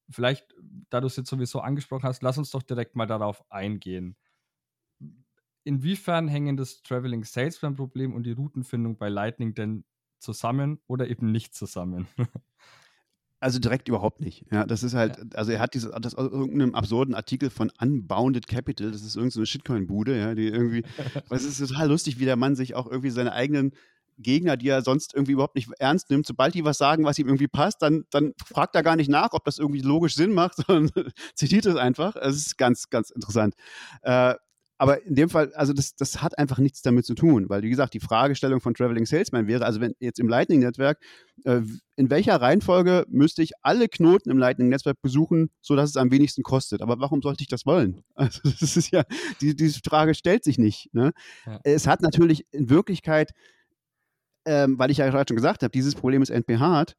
Vielleicht, 0.10 0.56
da 0.89 1.01
du 1.01 1.08
es 1.08 1.15
jetzt 1.15 1.30
sowieso 1.30 1.62
angesprochen 1.62 2.04
hast, 2.04 2.23
lass 2.23 2.38
uns 2.38 2.51
doch 2.51 2.63
direkt 2.63 2.95
mal 2.95 3.08
darauf 3.08 3.49
eingehen. 3.51 4.17
Inwiefern 5.63 6.27
hängen 6.27 6.58
das 6.58 6.82
Traveling 6.84 7.23
Salesman 7.23 7.75
Problem 7.75 8.13
und 8.13 8.23
die 8.23 8.32
Routenfindung 8.32 8.97
bei 8.97 9.10
Lightning 9.10 9.54
denn 9.54 9.86
zusammen 10.19 10.82
oder 10.88 11.08
eben 11.08 11.32
nicht 11.32 11.54
zusammen? 11.54 12.08
Also 13.41 13.58
direkt 13.58 13.89
überhaupt 13.89 14.21
nicht. 14.21 14.45
Ja, 14.51 14.67
das 14.67 14.84
ist 14.84 14.93
halt, 14.93 15.17
ja. 15.17 15.23
also 15.34 15.51
er 15.51 15.60
hat 15.60 15.73
dieses, 15.73 15.91
das 15.99 16.13
aus 16.13 16.32
irgendeinem 16.32 16.75
absurden 16.75 17.15
Artikel 17.15 17.49
von 17.49 17.71
Unbounded 17.82 18.47
Capital, 18.47 18.91
das 18.91 19.01
ist 19.01 19.15
irgendeine 19.15 19.32
so 19.32 19.45
Shitcoin-Bude, 19.45 20.15
ja, 20.15 20.36
die 20.36 20.47
irgendwie, 20.47 20.84
es 21.32 21.43
ist 21.43 21.58
total 21.58 21.89
lustig, 21.89 22.19
wie 22.19 22.25
der 22.25 22.36
Mann 22.36 22.56
sich 22.56 22.75
auch 22.75 22.86
irgendwie 22.86 23.10
seine 23.10 23.34
eigenen 23.34 23.71
Gegner, 24.19 24.58
die 24.58 24.69
er 24.69 24.84
sonst 24.84 25.15
irgendwie 25.15 25.32
überhaupt 25.32 25.56
nicht 25.56 25.69
ernst 25.80 26.12
nimmt, 26.12 26.27
sobald 26.27 26.54
die 26.54 26.63
was 26.65 26.77
sagen, 26.77 27.04
was 27.04 27.17
ihm 27.17 27.27
irgendwie 27.27 27.47
passt, 27.47 27.82
dann, 27.82 28.06
dann 28.12 28.34
fragt 28.45 28.75
er 28.75 28.84
gar 28.84 28.95
nicht 28.95 29.10
nach, 29.10 29.30
ob 29.32 29.43
das 29.43 29.58
irgendwie 29.58 29.82
logisch 29.82 30.13
Sinn 30.13 30.34
macht, 30.34 30.58
sondern 30.67 31.12
zitiert 31.34 31.65
es 31.65 31.75
einfach. 31.75 32.15
Es 32.15 32.36
ist 32.36 32.60
ganz, 32.60 32.91
ganz 32.91 33.10
interessant. 33.10 33.56
Äh, 34.04 34.36
aber 34.81 35.05
in 35.05 35.13
dem 35.13 35.29
Fall, 35.29 35.53
also 35.53 35.73
das, 35.73 35.95
das 35.95 36.23
hat 36.23 36.39
einfach 36.39 36.57
nichts 36.57 36.81
damit 36.81 37.05
zu 37.05 37.13
tun, 37.13 37.49
weil 37.49 37.61
wie 37.61 37.69
gesagt, 37.69 37.93
die 37.93 37.99
Fragestellung 37.99 38.61
von 38.61 38.73
Traveling 38.73 39.05
Salesman 39.05 39.45
wäre, 39.45 39.63
also 39.63 39.79
wenn 39.79 39.93
jetzt 39.99 40.19
im 40.19 40.27
Lightning-Netzwerk, 40.27 40.97
äh, 41.43 41.61
in 41.97 42.09
welcher 42.09 42.41
Reihenfolge 42.41 43.05
müsste 43.07 43.43
ich 43.43 43.51
alle 43.61 43.87
Knoten 43.87 44.31
im 44.31 44.39
Lightning-Netzwerk 44.39 44.99
besuchen, 45.03 45.51
sodass 45.61 45.91
es 45.91 45.97
am 45.97 46.09
wenigsten 46.09 46.41
kostet? 46.41 46.81
Aber 46.81 46.99
warum 46.99 47.21
sollte 47.21 47.43
ich 47.43 47.47
das 47.47 47.67
wollen? 47.67 48.01
Also 48.15 48.39
das 48.43 48.75
ist 48.75 48.91
ja, 48.91 49.03
die, 49.39 49.55
diese 49.55 49.81
Frage 49.87 50.15
stellt 50.15 50.43
sich 50.43 50.57
nicht. 50.57 50.91
Ne? 50.95 51.11
Ja. 51.45 51.59
Es 51.63 51.85
hat 51.85 52.01
natürlich 52.01 52.47
in 52.49 52.71
Wirklichkeit, 52.71 53.33
ähm, 54.45 54.79
weil 54.79 54.89
ich 54.89 54.97
ja 54.97 55.07
gerade 55.11 55.29
schon 55.29 55.37
gesagt 55.37 55.61
habe, 55.61 55.69
dieses 55.69 55.93
Problem 55.93 56.23
ist 56.23 56.31
NP-hart 56.31 56.95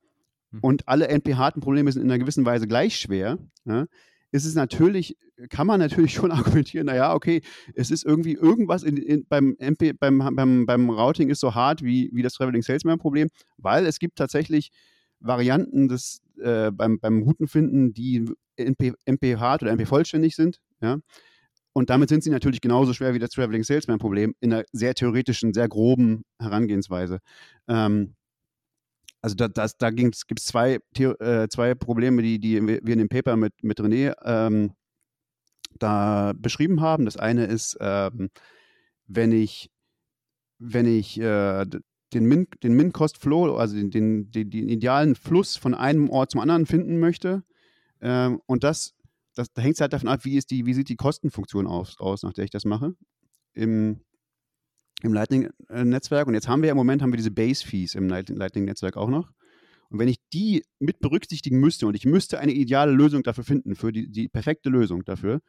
hm. 0.53 0.61
und 0.61 0.87
alle 0.87 1.09
NP-harten 1.09 1.61
Probleme 1.61 1.91
sind 1.91 2.03
in 2.03 2.13
einer 2.13 2.21
gewissen 2.21 2.47
Weise 2.47 2.69
gleich 2.69 2.97
schwer. 2.97 3.39
Ne? 3.65 3.89
Ist 4.33 4.47
es 4.47 4.55
natürlich, 4.55 5.17
kann 5.51 5.67
man 5.67 5.79
natürlich 5.79 6.15
schon 6.15 6.33
argumentieren, 6.33 6.87
naja, 6.87 7.15
okay, 7.15 7.43
es 7.75 7.91
ist 7.91 8.05
irgendwie 8.05 8.33
irgendwas 8.33 8.83
in, 8.83 8.97
in, 8.97 9.27
beim, 9.29 9.55
MP, 9.59 9.93
beim, 9.93 10.19
beim, 10.35 10.67
beim 10.67 10.91
Routing 10.91 11.31
ist 11.31 11.41
so 11.41 11.55
hart 11.55 11.83
wie, 11.83 12.11
wie 12.13 12.23
das 12.23 12.35
Traveling 12.35 12.63
Salesman-Problem, 12.63 13.29
weil 13.59 13.87
es 13.87 13.99
gibt 13.99 14.17
tatsächlich 14.17 14.71
Varianten 15.21 15.89
des, 15.89 16.23
äh, 16.41 16.73
beim, 16.73 16.99
beim 16.99 17.23
Routenfinden, 17.23 17.93
die 17.93 18.25
MP, 18.57 18.95
MP 19.05 19.37
hart 19.37 19.63
oder 19.63 19.71
MP 19.71 19.87
vollständig 19.87 20.35
sind, 20.35 20.59
ja. 20.81 20.99
Und 21.75 21.89
damit 21.89 22.11
sind 22.11 22.23
sie 22.23 22.29
natürlich 22.29 22.61
genauso 22.61 22.93
schwer 22.93 23.15
wie 23.15 23.19
das 23.19 23.31
Traveling 23.31 23.65
Salesman-Problem 23.65 24.35
in 24.41 24.53
einer 24.53 24.65
sehr 24.73 24.95
theoretischen, 24.95 25.55
sehr 25.55 25.69
groben 25.69 26.23
Herangehensweise. 26.39 27.21
Ähm, 27.67 28.15
also 29.23 29.37
da, 29.37 29.47
das, 29.47 29.79
da 29.79 29.91
gibt 29.91 30.17
es 30.17 30.45
zwei, 30.45 30.81
äh, 30.99 31.49
zwei 31.49 31.75
Probleme, 31.77 32.23
die, 32.23 32.41
die 32.41 32.61
wir 32.67 32.93
in 32.93 32.99
dem 32.99 33.09
Paper 33.09 33.37
mit, 33.37 33.55
mit 33.63 33.81
René 33.81 34.15
ähm, 34.25 34.73
da 35.79 36.33
beschrieben 36.37 36.81
haben. 36.81 37.05
Das 37.05 37.17
eine 37.17 37.47
ist, 37.47 37.79
ähm, 37.81 38.31
wenn 39.07 39.31
ich, 39.31 39.71
wenn 40.59 40.87
ich 40.87 41.21
äh, 41.21 41.65
den 42.13 42.27
Min, 42.27 42.49
den 42.65 42.75
Min 42.75 42.93
Cost 42.93 43.17
Flow, 43.17 43.57
also 43.57 43.77
den, 43.77 43.91
den, 43.91 44.31
den, 44.33 44.51
den, 44.51 44.69
idealen 44.69 45.15
Fluss 45.15 45.57
von 45.57 45.75
einem 45.75 46.11
Ort 46.11 46.33
zum 46.33 46.41
anderen 46.41 46.67
finden 46.67 46.99
möchte, 46.99 47.45
ähm, 48.01 48.41
und 48.47 48.65
das, 48.65 48.93
das 49.35 49.53
da 49.53 49.63
hängt 49.63 49.81
halt 49.81 49.93
davon 49.93 50.09
ab, 50.09 50.25
wie, 50.25 50.37
ist 50.37 50.51
die, 50.51 50.67
wie 50.67 50.75
sieht 50.75 50.89
die 50.89 50.97
Kostenfunktion 50.97 51.69
aus, 51.69 51.97
aus, 51.99 52.25
nach 52.25 52.33
der 52.33 52.45
ich 52.45 52.51
das 52.51 52.65
mache. 52.65 52.97
Im, 53.55 54.01
im 55.03 55.13
Lightning-Netzwerk. 55.13 56.27
Und 56.27 56.35
jetzt 56.35 56.49
haben 56.49 56.63
wir 56.63 56.71
im 56.71 56.77
Moment 56.77 57.03
haben 57.03 57.13
wir 57.13 57.17
diese 57.17 57.31
Base-Fees 57.31 57.95
im 57.95 58.09
Lightning-Netzwerk 58.09 58.97
auch 58.97 59.09
noch. 59.09 59.33
Und 59.91 59.99
wenn 59.99 60.09
ich 60.09 60.19
die 60.33 60.65
mit 60.79 61.01
berücksichtigen 61.01 61.61
müsste 61.61 61.87
und 61.87 61.95
ich 61.95 62.07
müsste 62.07 62.39
eine 62.39 62.53
ideale 62.53 62.93
Lösung 62.93 63.23
dafür 63.23 63.45
finden, 63.45 63.75
für 63.75 63.93
die, 63.93 64.11
die 64.11 64.29
perfekte 64.29 64.71
Lösung 64.71 65.05
dafür, 65.05 65.41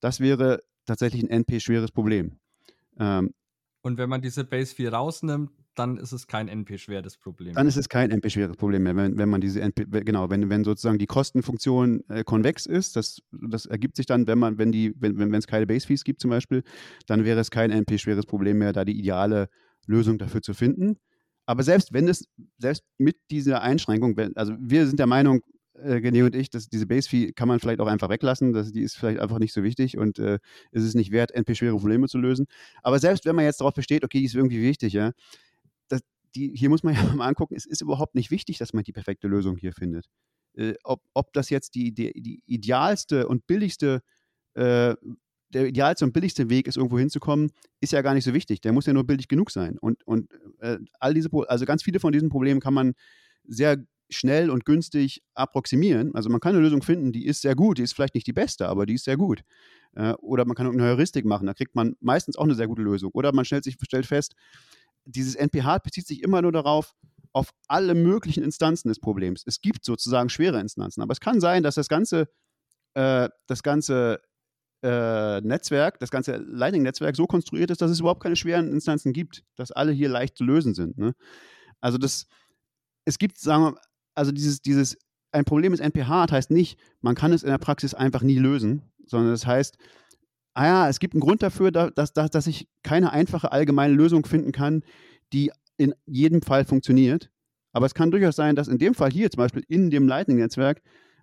das 0.00 0.18
wäre 0.18 0.60
tatsächlich 0.86 1.22
ein 1.22 1.28
NP-schweres 1.30 1.92
Problem. 1.92 2.40
Ähm, 2.98 3.32
und 3.82 3.98
wenn 3.98 4.08
man 4.08 4.20
diese 4.20 4.44
Base-Fee 4.44 4.88
rausnimmt, 4.88 5.50
dann 5.74 5.96
ist 5.96 6.12
es 6.12 6.26
kein 6.26 6.48
NP-schweres 6.48 7.16
Problem. 7.16 7.54
Dann 7.54 7.66
ist 7.66 7.76
es 7.76 7.88
kein 7.88 8.10
NP-schweres 8.10 8.56
Problem 8.56 8.82
mehr, 8.82 8.96
wenn, 8.96 9.16
wenn 9.16 9.28
man 9.28 9.40
diese 9.40 9.60
NP, 9.60 9.86
genau, 10.04 10.28
wenn, 10.30 10.50
wenn 10.50 10.64
sozusagen 10.64 10.98
die 10.98 11.06
Kostenfunktion 11.06 12.02
äh, 12.08 12.24
konvex 12.24 12.66
ist, 12.66 12.96
das, 12.96 13.22
das 13.30 13.66
ergibt 13.66 13.96
sich 13.96 14.06
dann, 14.06 14.26
wenn 14.26 14.38
man, 14.38 14.58
wenn 14.58 14.72
die, 14.72 14.94
wenn, 14.98 15.18
wenn 15.18 15.34
es 15.34 15.46
keine 15.46 15.66
Base-Fees 15.66 16.04
gibt 16.04 16.20
zum 16.20 16.30
Beispiel, 16.30 16.62
dann 17.06 17.24
wäre 17.24 17.40
es 17.40 17.50
kein 17.50 17.70
NP-schweres 17.70 18.26
Problem 18.26 18.58
mehr, 18.58 18.72
da 18.72 18.84
die 18.84 18.98
ideale 18.98 19.48
Lösung 19.86 20.18
dafür 20.18 20.42
zu 20.42 20.54
finden. 20.54 20.98
Aber 21.46 21.62
selbst 21.62 21.92
wenn 21.92 22.06
es, 22.06 22.28
selbst 22.58 22.84
mit 22.98 23.16
dieser 23.30 23.62
Einschränkung, 23.62 24.16
wenn, 24.16 24.36
also 24.36 24.54
wir 24.60 24.86
sind 24.86 24.98
der 24.98 25.06
Meinung, 25.06 25.40
äh, 25.74 25.94
René 25.94 26.24
und 26.24 26.34
ich, 26.34 26.50
dass 26.50 26.68
diese 26.68 26.86
Base-Fee 26.86 27.32
kann 27.32 27.48
man 27.48 27.58
vielleicht 27.58 27.80
auch 27.80 27.86
einfach 27.86 28.10
weglassen. 28.10 28.52
Das, 28.52 28.72
die 28.72 28.82
ist 28.82 28.96
vielleicht 28.96 29.20
einfach 29.20 29.38
nicht 29.38 29.52
so 29.52 29.62
wichtig 29.62 29.96
und 29.96 30.18
äh, 30.18 30.38
ist 30.70 30.84
es 30.84 30.94
nicht 30.94 31.12
wert, 31.12 31.32
NP-schwere 31.32 31.76
Probleme 31.76 32.08
zu 32.08 32.18
lösen. 32.18 32.46
Aber 32.82 32.98
selbst 32.98 33.24
wenn 33.24 33.34
man 33.34 33.44
jetzt 33.44 33.60
darauf 33.60 33.74
besteht, 33.74 34.04
okay, 34.04 34.18
die 34.18 34.26
ist 34.26 34.34
irgendwie 34.34 34.62
wichtig, 34.62 34.92
ja, 34.92 35.12
die, 36.34 36.52
hier 36.54 36.68
muss 36.68 36.82
man 36.82 36.94
ja 36.94 37.02
mal 37.14 37.28
angucken, 37.28 37.54
es 37.54 37.66
ist 37.66 37.80
überhaupt 37.80 38.14
nicht 38.14 38.30
wichtig, 38.30 38.58
dass 38.58 38.72
man 38.72 38.84
die 38.84 38.92
perfekte 38.92 39.28
Lösung 39.28 39.56
hier 39.56 39.72
findet. 39.72 40.06
Äh, 40.54 40.74
ob, 40.84 41.02
ob 41.14 41.32
das 41.32 41.50
jetzt 41.50 41.74
die, 41.74 41.92
die, 41.92 42.12
die 42.20 42.42
idealste 42.46 43.28
und 43.28 43.46
billigste, 43.46 44.02
äh, 44.54 44.94
der 45.50 45.66
idealste 45.66 46.04
und 46.04 46.12
billigste 46.12 46.48
Weg 46.48 46.66
ist, 46.66 46.76
irgendwo 46.76 46.98
hinzukommen, 46.98 47.50
ist 47.80 47.92
ja 47.92 48.02
gar 48.02 48.14
nicht 48.14 48.24
so 48.24 48.34
wichtig. 48.34 48.60
Der 48.60 48.72
muss 48.72 48.86
ja 48.86 48.92
nur 48.92 49.04
billig 49.04 49.28
genug 49.28 49.50
sein. 49.50 49.78
Und, 49.78 50.06
und 50.06 50.30
äh, 50.60 50.78
all 50.98 51.14
diese, 51.14 51.28
also 51.48 51.64
ganz 51.64 51.82
viele 51.82 52.00
von 52.00 52.12
diesen 52.12 52.30
Problemen 52.30 52.60
kann 52.60 52.74
man 52.74 52.94
sehr 53.44 53.84
schnell 54.12 54.50
und 54.50 54.64
günstig 54.64 55.22
approximieren. 55.34 56.14
Also 56.14 56.30
man 56.30 56.40
kann 56.40 56.54
eine 56.54 56.62
Lösung 56.62 56.82
finden, 56.82 57.12
die 57.12 57.26
ist 57.26 57.42
sehr 57.42 57.54
gut, 57.54 57.78
die 57.78 57.82
ist 57.82 57.94
vielleicht 57.94 58.14
nicht 58.14 58.26
die 58.26 58.32
beste, 58.32 58.68
aber 58.68 58.86
die 58.86 58.94
ist 58.94 59.04
sehr 59.04 59.16
gut. 59.16 59.42
Äh, 59.94 60.12
oder 60.14 60.44
man 60.44 60.54
kann 60.54 60.66
eine 60.66 60.82
Heuristik 60.82 61.24
machen, 61.24 61.46
da 61.46 61.54
kriegt 61.54 61.74
man 61.74 61.96
meistens 62.00 62.36
auch 62.36 62.44
eine 62.44 62.54
sehr 62.54 62.68
gute 62.68 62.82
Lösung. 62.82 63.10
Oder 63.14 63.32
man 63.32 63.44
stellt 63.44 63.64
sich 63.64 63.76
stellt 63.82 64.06
fest, 64.06 64.34
dieses 65.04 65.34
NPH 65.34 65.78
bezieht 65.78 66.06
sich 66.06 66.22
immer 66.22 66.42
nur 66.42 66.52
darauf, 66.52 66.94
auf 67.32 67.50
alle 67.66 67.94
möglichen 67.94 68.42
Instanzen 68.42 68.88
des 68.88 69.00
Problems. 69.00 69.42
Es 69.46 69.60
gibt 69.60 69.84
sozusagen 69.84 70.28
schwere 70.28 70.60
Instanzen, 70.60 71.02
aber 71.02 71.12
es 71.12 71.20
kann 71.20 71.40
sein, 71.40 71.62
dass 71.62 71.76
das 71.76 71.88
ganze, 71.88 72.28
äh, 72.94 73.28
das 73.46 73.62
ganze 73.62 74.20
äh, 74.82 75.40
Netzwerk, 75.40 75.98
das 75.98 76.10
ganze 76.10 76.36
Lightning-Netzwerk 76.36 77.16
so 77.16 77.26
konstruiert 77.26 77.70
ist, 77.70 77.80
dass 77.80 77.90
es 77.90 78.00
überhaupt 78.00 78.22
keine 78.22 78.36
schweren 78.36 78.68
Instanzen 78.68 79.12
gibt, 79.12 79.44
dass 79.56 79.72
alle 79.72 79.92
hier 79.92 80.08
leicht 80.08 80.36
zu 80.36 80.44
lösen 80.44 80.74
sind. 80.74 80.98
Ne? 80.98 81.14
Also 81.80 81.98
das, 81.98 82.26
es 83.04 83.18
gibt, 83.18 83.38
sagen 83.38 83.64
wir, 83.64 83.80
also 84.14 84.32
dieses, 84.32 84.60
dieses, 84.60 84.98
ein 85.30 85.44
Problem 85.44 85.72
ist 85.72 85.80
NPH 85.80 86.30
heißt 86.30 86.50
nicht, 86.50 86.78
man 87.00 87.14
kann 87.14 87.32
es 87.32 87.42
in 87.42 87.48
der 87.48 87.58
Praxis 87.58 87.94
einfach 87.94 88.22
nie 88.22 88.38
lösen, 88.38 88.82
sondern 89.06 89.30
das 89.30 89.46
heißt, 89.46 89.78
ah 90.54 90.66
ja, 90.66 90.88
es 90.88 90.98
gibt 90.98 91.14
einen 91.14 91.20
Grund 91.20 91.42
dafür, 91.42 91.70
dass, 91.70 92.12
dass, 92.12 92.30
dass 92.30 92.46
ich 92.46 92.68
keine 92.82 93.12
einfache 93.12 93.52
allgemeine 93.52 93.94
Lösung 93.94 94.26
finden 94.26 94.52
kann, 94.52 94.82
die 95.32 95.50
in 95.76 95.94
jedem 96.06 96.42
Fall 96.42 96.64
funktioniert. 96.64 97.30
Aber 97.72 97.86
es 97.86 97.94
kann 97.94 98.10
durchaus 98.10 98.36
sein, 98.36 98.54
dass 98.54 98.68
in 98.68 98.78
dem 98.78 98.94
Fall 98.94 99.10
hier 99.10 99.30
zum 99.30 99.38
Beispiel 99.38 99.64
in 99.66 99.90
dem 99.90 100.06
Lightning-Netzwerk 100.06 100.82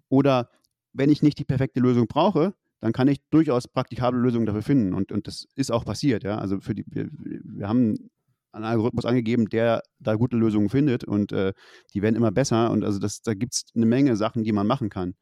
oder 0.09 0.49
wenn 0.93 1.11
ich 1.11 1.21
nicht 1.21 1.37
die 1.37 1.45
perfekte 1.45 1.79
Lösung 1.79 2.07
brauche, 2.07 2.55
dann 2.79 2.93
kann 2.93 3.07
ich 3.07 3.19
durchaus 3.29 3.67
praktikable 3.67 4.19
Lösungen 4.19 4.45
dafür 4.45 4.63
finden. 4.63 4.93
Und, 4.93 5.11
und 5.11 5.27
das 5.27 5.45
ist 5.55 5.71
auch 5.71 5.85
passiert. 5.85 6.23
Ja? 6.23 6.39
Also 6.39 6.59
für 6.59 6.73
die, 6.73 6.85
wir, 6.87 7.09
wir 7.11 7.67
haben 7.67 8.09
einen 8.51 8.65
Algorithmus 8.65 9.05
angegeben, 9.05 9.47
der 9.49 9.83
da 9.99 10.15
gute 10.15 10.37
Lösungen 10.37 10.69
findet 10.69 11.03
und 11.03 11.31
äh, 11.31 11.53
die 11.93 12.01
werden 12.01 12.15
immer 12.15 12.31
besser. 12.31 12.71
Und 12.71 12.83
also 12.83 12.97
das, 12.97 13.21
da 13.21 13.33
gibt 13.35 13.53
es 13.53 13.65
eine 13.75 13.85
Menge 13.85 14.15
Sachen, 14.15 14.43
die 14.43 14.51
man 14.51 14.65
machen 14.65 14.89
kann. 14.89 15.13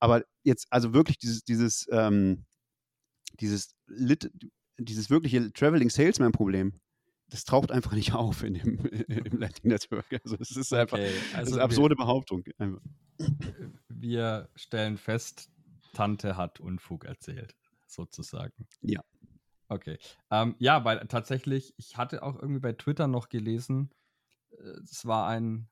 Aber 0.00 0.22
jetzt, 0.42 0.66
also 0.70 0.92
wirklich 0.92 1.18
dieses, 1.18 1.44
dieses 1.44 1.88
ähm, 1.90 2.44
dieses, 3.40 3.76
Lit 3.86 4.30
dieses 4.78 5.10
wirkliche 5.10 5.52
Traveling 5.52 5.90
Salesman-Problem, 5.90 6.80
das 7.30 7.44
taucht 7.44 7.72
einfach 7.72 7.92
nicht 7.92 8.12
auf 8.14 8.42
in 8.42 8.54
dem, 8.54 8.78
im 8.86 9.38
Lightning 9.38 9.72
Network. 9.72 10.06
Also 10.24 10.36
es 10.40 10.56
ist 10.56 10.72
einfach 10.72 10.98
okay, 10.98 11.12
also 11.34 11.54
eine 11.54 11.64
absurde 11.64 11.94
wir, 11.94 12.04
Behauptung. 12.04 12.44
Wir 13.88 14.48
stellen 14.54 14.96
fest, 14.96 15.50
Tante 15.92 16.36
hat 16.36 16.60
Unfug 16.60 17.04
erzählt, 17.04 17.56
sozusagen. 17.86 18.66
Ja. 18.82 19.00
Okay. 19.68 19.98
Ähm, 20.30 20.54
ja, 20.58 20.84
weil 20.84 20.98
tatsächlich, 21.08 21.74
ich 21.76 21.96
hatte 21.98 22.22
auch 22.22 22.36
irgendwie 22.36 22.60
bei 22.60 22.72
Twitter 22.72 23.06
noch 23.06 23.28
gelesen, 23.28 23.90
äh, 24.52 24.80
es 24.82 25.04
war 25.04 25.28
ein, 25.28 25.68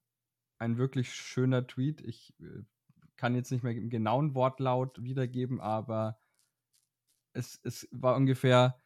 ein 0.59 0.77
wirklich 0.77 1.15
schöner 1.15 1.67
Tweet. 1.67 2.03
Ich 2.03 2.35
äh, 2.41 2.63
kann 3.17 3.35
jetzt 3.35 3.51
nicht 3.51 3.63
mehr 3.63 3.75
im 3.75 3.89
genauen 3.89 4.35
Wortlaut 4.35 5.03
wiedergeben, 5.03 5.61
aber 5.61 6.19
es, 7.37 7.61
es 7.63 7.89
war 7.93 8.17
ungefähr, 8.17 8.81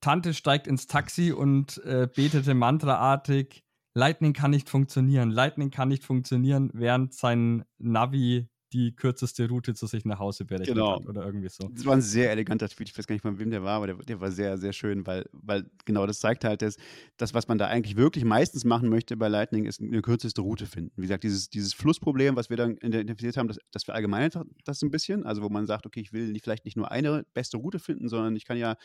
Tante 0.00 0.34
steigt 0.34 0.66
ins 0.66 0.86
Taxi 0.86 1.32
und 1.32 1.78
äh, 1.84 2.08
betete 2.14 2.54
mantraartig, 2.54 3.64
Lightning 3.94 4.32
kann 4.32 4.50
nicht 4.50 4.68
funktionieren, 4.68 5.30
Lightning 5.30 5.70
kann 5.70 5.88
nicht 5.88 6.04
funktionieren, 6.04 6.70
während 6.72 7.14
sein 7.14 7.64
Navi 7.78 8.48
die 8.72 8.94
kürzeste 8.94 9.48
Route 9.48 9.74
zu 9.74 9.86
sich 9.86 10.04
nach 10.04 10.18
Hause 10.18 10.44
berechnet 10.44 10.76
genau. 10.76 10.96
hat 10.96 11.06
oder 11.06 11.24
irgendwie 11.24 11.48
so. 11.48 11.68
Das 11.68 11.86
war 11.86 11.94
ein 11.94 12.02
sehr 12.02 12.30
eleganter 12.30 12.68
Tweet. 12.68 12.88
Ich 12.90 12.98
weiß 12.98 13.06
gar 13.06 13.14
nicht, 13.14 13.22
von 13.22 13.38
wem 13.38 13.50
der 13.50 13.62
war, 13.62 13.76
aber 13.76 13.86
der, 13.86 13.96
der 13.96 14.20
war 14.20 14.30
sehr, 14.30 14.58
sehr 14.58 14.72
schön, 14.72 15.06
weil, 15.06 15.24
weil 15.32 15.64
genau 15.86 16.06
das 16.06 16.20
zeigt 16.20 16.44
halt, 16.44 16.60
dass 16.60 16.76
das, 17.16 17.32
was 17.32 17.48
man 17.48 17.56
da 17.56 17.68
eigentlich 17.68 17.96
wirklich 17.96 18.24
meistens 18.24 18.64
machen 18.64 18.90
möchte 18.90 19.16
bei 19.16 19.28
Lightning, 19.28 19.64
ist 19.64 19.80
eine 19.80 20.02
kürzeste 20.02 20.42
Route 20.42 20.66
finden. 20.66 20.92
Wie 20.96 21.02
gesagt, 21.02 21.24
dieses, 21.24 21.48
dieses 21.48 21.72
Flussproblem, 21.72 22.36
was 22.36 22.50
wir 22.50 22.56
dann 22.56 22.76
identifiziert 22.76 23.36
haben, 23.38 23.48
das, 23.48 23.58
das 23.70 23.84
verallgemeinert 23.84 24.38
das 24.64 24.82
ein 24.82 24.90
bisschen. 24.90 25.24
Also, 25.24 25.42
wo 25.42 25.48
man 25.48 25.66
sagt, 25.66 25.86
okay, 25.86 26.00
ich 26.00 26.12
will 26.12 26.38
vielleicht 26.40 26.64
nicht 26.64 26.76
nur 26.76 26.90
eine 26.90 27.24
beste 27.32 27.56
Route 27.56 27.78
finden, 27.78 28.08
sondern 28.08 28.36
ich 28.36 28.44
kann 28.44 28.58
ja, 28.58 28.76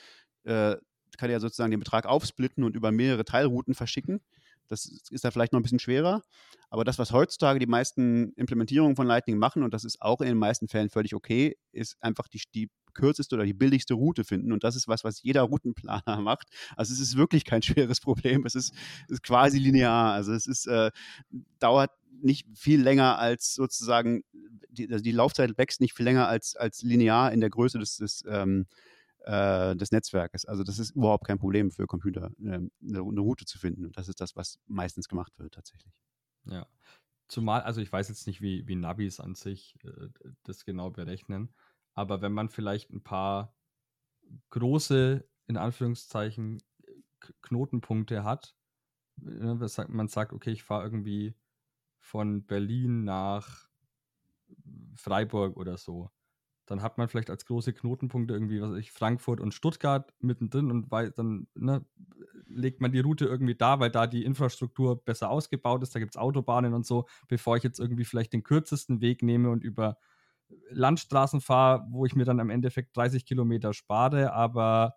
äh, 0.43 0.77
kann 1.17 1.29
ja 1.29 1.39
sozusagen 1.39 1.71
den 1.71 1.79
Betrag 1.79 2.05
aufsplitten 2.05 2.63
und 2.63 2.75
über 2.75 2.91
mehrere 2.91 3.25
Teilrouten 3.25 3.73
verschicken. 3.73 4.21
Das 4.67 4.85
ist 4.85 5.23
da 5.23 5.31
vielleicht 5.31 5.53
noch 5.53 5.59
ein 5.59 5.63
bisschen 5.63 5.79
schwerer. 5.79 6.21
Aber 6.69 6.83
das, 6.83 6.97
was 6.97 7.11
heutzutage 7.11 7.59
die 7.59 7.67
meisten 7.67 8.33
Implementierungen 8.33 8.95
von 8.95 9.07
Lightning 9.07 9.37
machen, 9.37 9.63
und 9.63 9.73
das 9.73 9.83
ist 9.83 10.01
auch 10.01 10.21
in 10.21 10.27
den 10.27 10.37
meisten 10.37 10.67
Fällen 10.67 10.89
völlig 10.89 11.13
okay, 11.13 11.57
ist 11.71 11.97
einfach 12.01 12.27
die, 12.27 12.41
die 12.53 12.69
kürzeste 12.93 13.35
oder 13.35 13.45
die 13.45 13.53
billigste 13.53 13.93
Route 13.93 14.23
finden. 14.23 14.51
Und 14.51 14.63
das 14.63 14.75
ist 14.75 14.87
was, 14.87 15.03
was 15.03 15.21
jeder 15.23 15.41
Routenplaner 15.43 16.03
macht. 16.21 16.49
Also 16.75 16.93
es 16.93 16.99
ist 16.99 17.17
wirklich 17.17 17.45
kein 17.45 17.61
schweres 17.63 17.99
Problem. 17.99 18.45
Es 18.45 18.55
ist, 18.55 18.73
ist 19.07 19.23
quasi 19.23 19.59
linear. 19.59 20.13
Also 20.13 20.33
es 20.33 20.47
ist, 20.47 20.67
äh, 20.67 20.91
dauert 21.59 21.91
nicht 22.21 22.47
viel 22.55 22.81
länger 22.81 23.17
als 23.19 23.53
sozusagen, 23.53 24.23
die, 24.69 24.91
also 24.91 25.03
die 25.03 25.11
Laufzeit 25.11 25.57
wächst 25.57 25.81
nicht 25.81 25.93
viel 25.93 26.05
länger 26.05 26.27
als, 26.27 26.55
als 26.55 26.81
linear 26.81 27.31
in 27.31 27.41
der 27.41 27.49
Größe 27.49 27.79
des, 27.79 27.97
des 27.97 28.23
ähm, 28.27 28.65
äh, 29.23 29.75
des 29.75 29.91
Netzwerkes. 29.91 30.45
Also 30.45 30.63
das 30.63 30.79
ist 30.79 30.91
überhaupt 30.91 31.25
kein 31.25 31.39
Problem 31.39 31.71
für 31.71 31.87
Computer, 31.87 32.31
eine, 32.39 32.69
eine 32.81 32.99
Route 33.21 33.45
zu 33.45 33.57
finden. 33.57 33.85
Und 33.85 33.97
das 33.97 34.07
ist 34.07 34.21
das, 34.21 34.35
was 34.35 34.59
meistens 34.67 35.07
gemacht 35.07 35.31
wird 35.37 35.53
tatsächlich. 35.53 35.93
Ja. 36.45 36.67
Zumal, 37.27 37.61
also 37.61 37.81
ich 37.81 37.91
weiß 37.91 38.09
jetzt 38.09 38.27
nicht, 38.27 38.41
wie, 38.41 38.67
wie 38.67 38.75
Navis 38.75 39.19
an 39.19 39.35
sich 39.35 39.75
äh, 39.83 40.09
das 40.43 40.65
genau 40.65 40.91
berechnen, 40.91 41.53
aber 41.93 42.21
wenn 42.21 42.33
man 42.33 42.49
vielleicht 42.49 42.91
ein 42.91 43.03
paar 43.03 43.55
große, 44.49 45.27
in 45.47 45.57
Anführungszeichen, 45.57 46.61
Knotenpunkte 47.41 48.23
hat, 48.23 48.55
ne, 49.15 49.57
man 49.87 50.07
sagt, 50.09 50.33
okay, 50.33 50.51
ich 50.51 50.63
fahre 50.63 50.83
irgendwie 50.83 51.35
von 51.99 52.45
Berlin 52.45 53.03
nach 53.05 53.69
Freiburg 54.95 55.55
oder 55.55 55.77
so, 55.77 56.11
dann 56.65 56.81
hat 56.81 56.97
man 56.97 57.07
vielleicht 57.07 57.29
als 57.29 57.45
große 57.45 57.73
Knotenpunkte 57.73 58.33
irgendwie, 58.33 58.61
was 58.61 58.71
weiß 58.71 58.79
ich, 58.79 58.91
Frankfurt 58.91 59.39
und 59.39 59.53
Stuttgart 59.53 60.13
mittendrin 60.19 60.71
und 60.71 60.91
weil 60.91 61.11
dann 61.11 61.47
ne, 61.55 61.85
legt 62.47 62.81
man 62.81 62.91
die 62.91 62.99
Route 62.99 63.25
irgendwie 63.25 63.55
da, 63.55 63.79
weil 63.79 63.91
da 63.91 64.07
die 64.07 64.23
Infrastruktur 64.23 65.03
besser 65.03 65.29
ausgebaut 65.29 65.83
ist, 65.83 65.93
da 65.95 65.99
gibt 65.99 66.15
es 66.15 66.21
Autobahnen 66.21 66.73
und 66.73 66.85
so, 66.85 67.05
bevor 67.27 67.57
ich 67.57 67.63
jetzt 67.63 67.79
irgendwie 67.79 68.05
vielleicht 68.05 68.33
den 68.33 68.43
kürzesten 68.43 69.01
Weg 69.01 69.23
nehme 69.23 69.49
und 69.49 69.63
über 69.63 69.97
Landstraßen 70.69 71.41
fahre, 71.41 71.85
wo 71.89 72.05
ich 72.05 72.15
mir 72.15 72.25
dann 72.25 72.39
im 72.39 72.49
Endeffekt 72.49 72.95
30 72.95 73.25
Kilometer 73.25 73.73
spare, 73.73 74.33
aber 74.33 74.95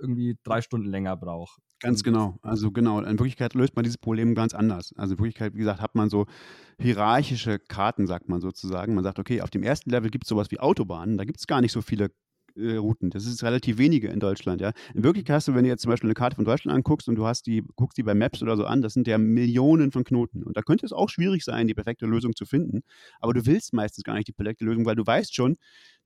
irgendwie 0.00 0.38
drei 0.44 0.62
Stunden 0.62 0.88
länger 0.88 1.16
brauche. 1.16 1.60
Ganz 1.84 2.02
genau. 2.02 2.38
Also 2.40 2.70
genau. 2.70 2.98
In 3.00 3.18
Wirklichkeit 3.18 3.52
löst 3.52 3.76
man 3.76 3.82
dieses 3.82 3.98
Problem 3.98 4.34
ganz 4.34 4.54
anders. 4.54 4.94
Also 4.96 5.14
in 5.14 5.18
Wirklichkeit, 5.18 5.52
wie 5.54 5.58
gesagt, 5.58 5.82
hat 5.82 5.94
man 5.94 6.08
so 6.08 6.24
hierarchische 6.80 7.58
Karten, 7.58 8.06
sagt 8.06 8.26
man 8.30 8.40
sozusagen. 8.40 8.94
Man 8.94 9.04
sagt, 9.04 9.18
okay, 9.18 9.42
auf 9.42 9.50
dem 9.50 9.62
ersten 9.62 9.90
Level 9.90 10.08
gibt 10.08 10.24
es 10.24 10.30
sowas 10.30 10.50
wie 10.50 10.60
Autobahnen. 10.60 11.18
Da 11.18 11.24
gibt 11.24 11.40
es 11.40 11.46
gar 11.46 11.60
nicht 11.60 11.72
so 11.72 11.82
viele 11.82 12.10
äh, 12.56 12.76
Routen. 12.76 13.10
Das 13.10 13.26
ist 13.26 13.42
relativ 13.42 13.78
wenige 13.78 14.08
in 14.08 14.20
Deutschland, 14.20 14.60
ja. 14.60 14.72
In 14.94 15.04
Wirklichkeit 15.04 15.36
hast 15.36 15.48
du, 15.48 15.54
wenn 15.54 15.64
du 15.64 15.70
jetzt 15.70 15.82
zum 15.82 15.90
Beispiel 15.90 16.08
eine 16.08 16.14
Karte 16.14 16.36
von 16.36 16.44
Deutschland 16.44 16.76
anguckst 16.76 17.08
und 17.08 17.16
du 17.16 17.26
hast 17.26 17.46
die, 17.46 17.62
guckst 17.76 17.98
die 17.98 18.02
bei 18.02 18.14
Maps 18.14 18.42
oder 18.42 18.56
so 18.56 18.64
an, 18.64 18.82
das 18.82 18.94
sind 18.94 19.06
ja 19.06 19.18
Millionen 19.18 19.92
von 19.92 20.04
Knoten. 20.04 20.42
Und 20.42 20.56
da 20.56 20.62
könnte 20.62 20.86
es 20.86 20.92
auch 20.92 21.08
schwierig 21.08 21.44
sein, 21.44 21.66
die 21.66 21.74
perfekte 21.74 22.06
Lösung 22.06 22.34
zu 22.34 22.46
finden. 22.46 22.82
Aber 23.20 23.34
du 23.34 23.46
willst 23.46 23.72
meistens 23.72 24.04
gar 24.04 24.14
nicht 24.14 24.28
die 24.28 24.32
perfekte 24.32 24.64
Lösung, 24.64 24.86
weil 24.86 24.96
du 24.96 25.06
weißt 25.06 25.34
schon, 25.34 25.56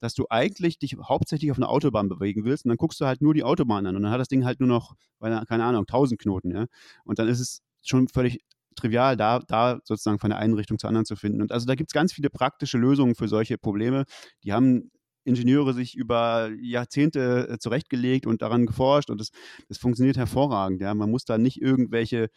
dass 0.00 0.14
du 0.14 0.26
eigentlich 0.30 0.78
dich 0.78 0.96
hauptsächlich 1.02 1.50
auf 1.50 1.56
einer 1.56 1.68
Autobahn 1.68 2.08
bewegen 2.08 2.44
willst 2.44 2.64
und 2.64 2.70
dann 2.70 2.78
guckst 2.78 3.00
du 3.00 3.06
halt 3.06 3.20
nur 3.20 3.34
die 3.34 3.44
Autobahn 3.44 3.86
an 3.86 3.96
und 3.96 4.02
dann 4.02 4.12
hat 4.12 4.20
das 4.20 4.28
Ding 4.28 4.44
halt 4.44 4.60
nur 4.60 4.68
noch, 4.68 4.94
keine 5.20 5.64
Ahnung, 5.64 5.84
1000 5.86 6.20
Knoten, 6.20 6.50
ja. 6.50 6.66
Und 7.04 7.18
dann 7.18 7.28
ist 7.28 7.40
es 7.40 7.62
schon 7.82 8.08
völlig 8.08 8.40
trivial, 8.78 9.16
da, 9.16 9.40
da 9.40 9.80
sozusagen 9.84 10.18
von 10.18 10.30
der 10.30 10.38
einen 10.38 10.54
Richtung 10.54 10.78
zur 10.78 10.88
anderen 10.88 11.04
zu 11.04 11.16
finden. 11.16 11.42
Und 11.42 11.52
also 11.52 11.66
da 11.66 11.74
gibt 11.74 11.90
es 11.90 11.94
ganz 11.94 12.12
viele 12.12 12.30
praktische 12.30 12.78
Lösungen 12.78 13.14
für 13.14 13.28
solche 13.28 13.58
Probleme. 13.58 14.04
Die 14.44 14.52
haben 14.52 14.90
Ingenieure 15.28 15.74
sich 15.74 15.96
über 15.96 16.50
Jahrzehnte 16.60 17.48
äh, 17.48 17.58
zurechtgelegt 17.58 18.26
und 18.26 18.42
daran 18.42 18.66
geforscht 18.66 19.10
und 19.10 19.20
das, 19.20 19.30
das 19.68 19.78
funktioniert 19.78 20.16
hervorragend. 20.16 20.80
Ja. 20.80 20.94
Man 20.94 21.10
muss 21.10 21.24
da 21.24 21.38
nicht 21.38 21.60
irgendwelche 21.60 22.30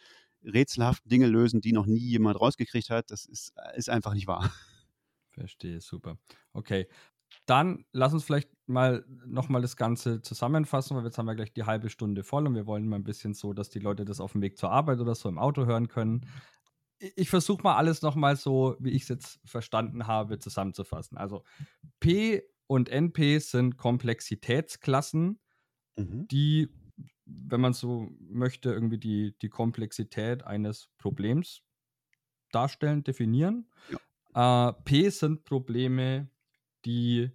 rätselhaften 0.44 1.08
Dinge 1.08 1.26
lösen, 1.26 1.60
die 1.60 1.72
noch 1.72 1.86
nie 1.86 1.98
jemand 1.98 2.40
rausgekriegt 2.40 2.90
hat. 2.90 3.10
Das 3.10 3.24
ist, 3.26 3.54
ist 3.74 3.90
einfach 3.90 4.14
nicht 4.14 4.26
wahr. 4.26 4.52
Verstehe, 5.30 5.80
super. 5.80 6.18
Okay. 6.52 6.88
Dann 7.46 7.86
lass 7.92 8.12
uns 8.12 8.24
vielleicht 8.24 8.50
mal 8.66 9.04
nochmal 9.26 9.62
das 9.62 9.76
Ganze 9.76 10.20
zusammenfassen, 10.20 10.96
weil 10.96 11.04
jetzt 11.04 11.16
haben 11.16 11.26
wir 11.26 11.34
gleich 11.34 11.52
die 11.52 11.64
halbe 11.64 11.88
Stunde 11.88 12.24
voll 12.24 12.46
und 12.46 12.54
wir 12.54 12.66
wollen 12.66 12.86
mal 12.86 12.96
ein 12.96 13.04
bisschen 13.04 13.32
so, 13.32 13.54
dass 13.54 13.70
die 13.70 13.78
Leute 13.78 14.04
das 14.04 14.20
auf 14.20 14.32
dem 14.32 14.42
Weg 14.42 14.58
zur 14.58 14.70
Arbeit 14.70 15.00
oder 15.00 15.14
so 15.14 15.28
im 15.28 15.38
Auto 15.38 15.64
hören 15.64 15.88
können. 15.88 16.26
Ich 17.16 17.30
versuche 17.30 17.62
mal 17.62 17.76
alles 17.76 18.02
nochmal 18.02 18.36
so, 18.36 18.76
wie 18.78 18.90
ich 18.90 19.02
es 19.02 19.08
jetzt 19.08 19.40
verstanden 19.44 20.06
habe, 20.06 20.38
zusammenzufassen. 20.38 21.16
Also 21.16 21.42
P 22.00 22.42
und 22.72 22.88
NP 22.88 23.38
sind 23.38 23.76
Komplexitätsklassen, 23.76 25.38
mhm. 25.96 26.26
die, 26.28 26.70
wenn 27.26 27.60
man 27.60 27.74
so 27.74 28.08
möchte, 28.18 28.70
irgendwie 28.72 28.96
die, 28.96 29.36
die 29.42 29.50
Komplexität 29.50 30.44
eines 30.44 30.88
Problems 30.96 31.60
darstellen, 32.50 33.04
definieren. 33.04 33.70
Ja. 34.34 34.70
Äh, 34.70 34.72
P 34.84 35.10
sind 35.10 35.44
Probleme, 35.44 36.30
die 36.86 37.30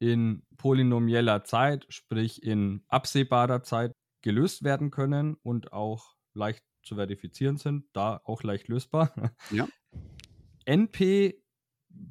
in 0.00 0.42
polynomieller 0.58 1.44
Zeit, 1.44 1.86
sprich 1.88 2.42
in 2.42 2.84
absehbarer 2.88 3.62
Zeit, 3.62 3.92
gelöst 4.20 4.64
werden 4.64 4.90
können 4.90 5.34
und 5.36 5.72
auch 5.72 6.14
leicht 6.34 6.62
zu 6.82 6.96
verifizieren 6.96 7.56
sind, 7.56 7.86
da 7.94 8.20
auch 8.22 8.42
leicht 8.42 8.68
lösbar. 8.68 9.14
Ja. 9.50 9.66
NP 10.66 11.42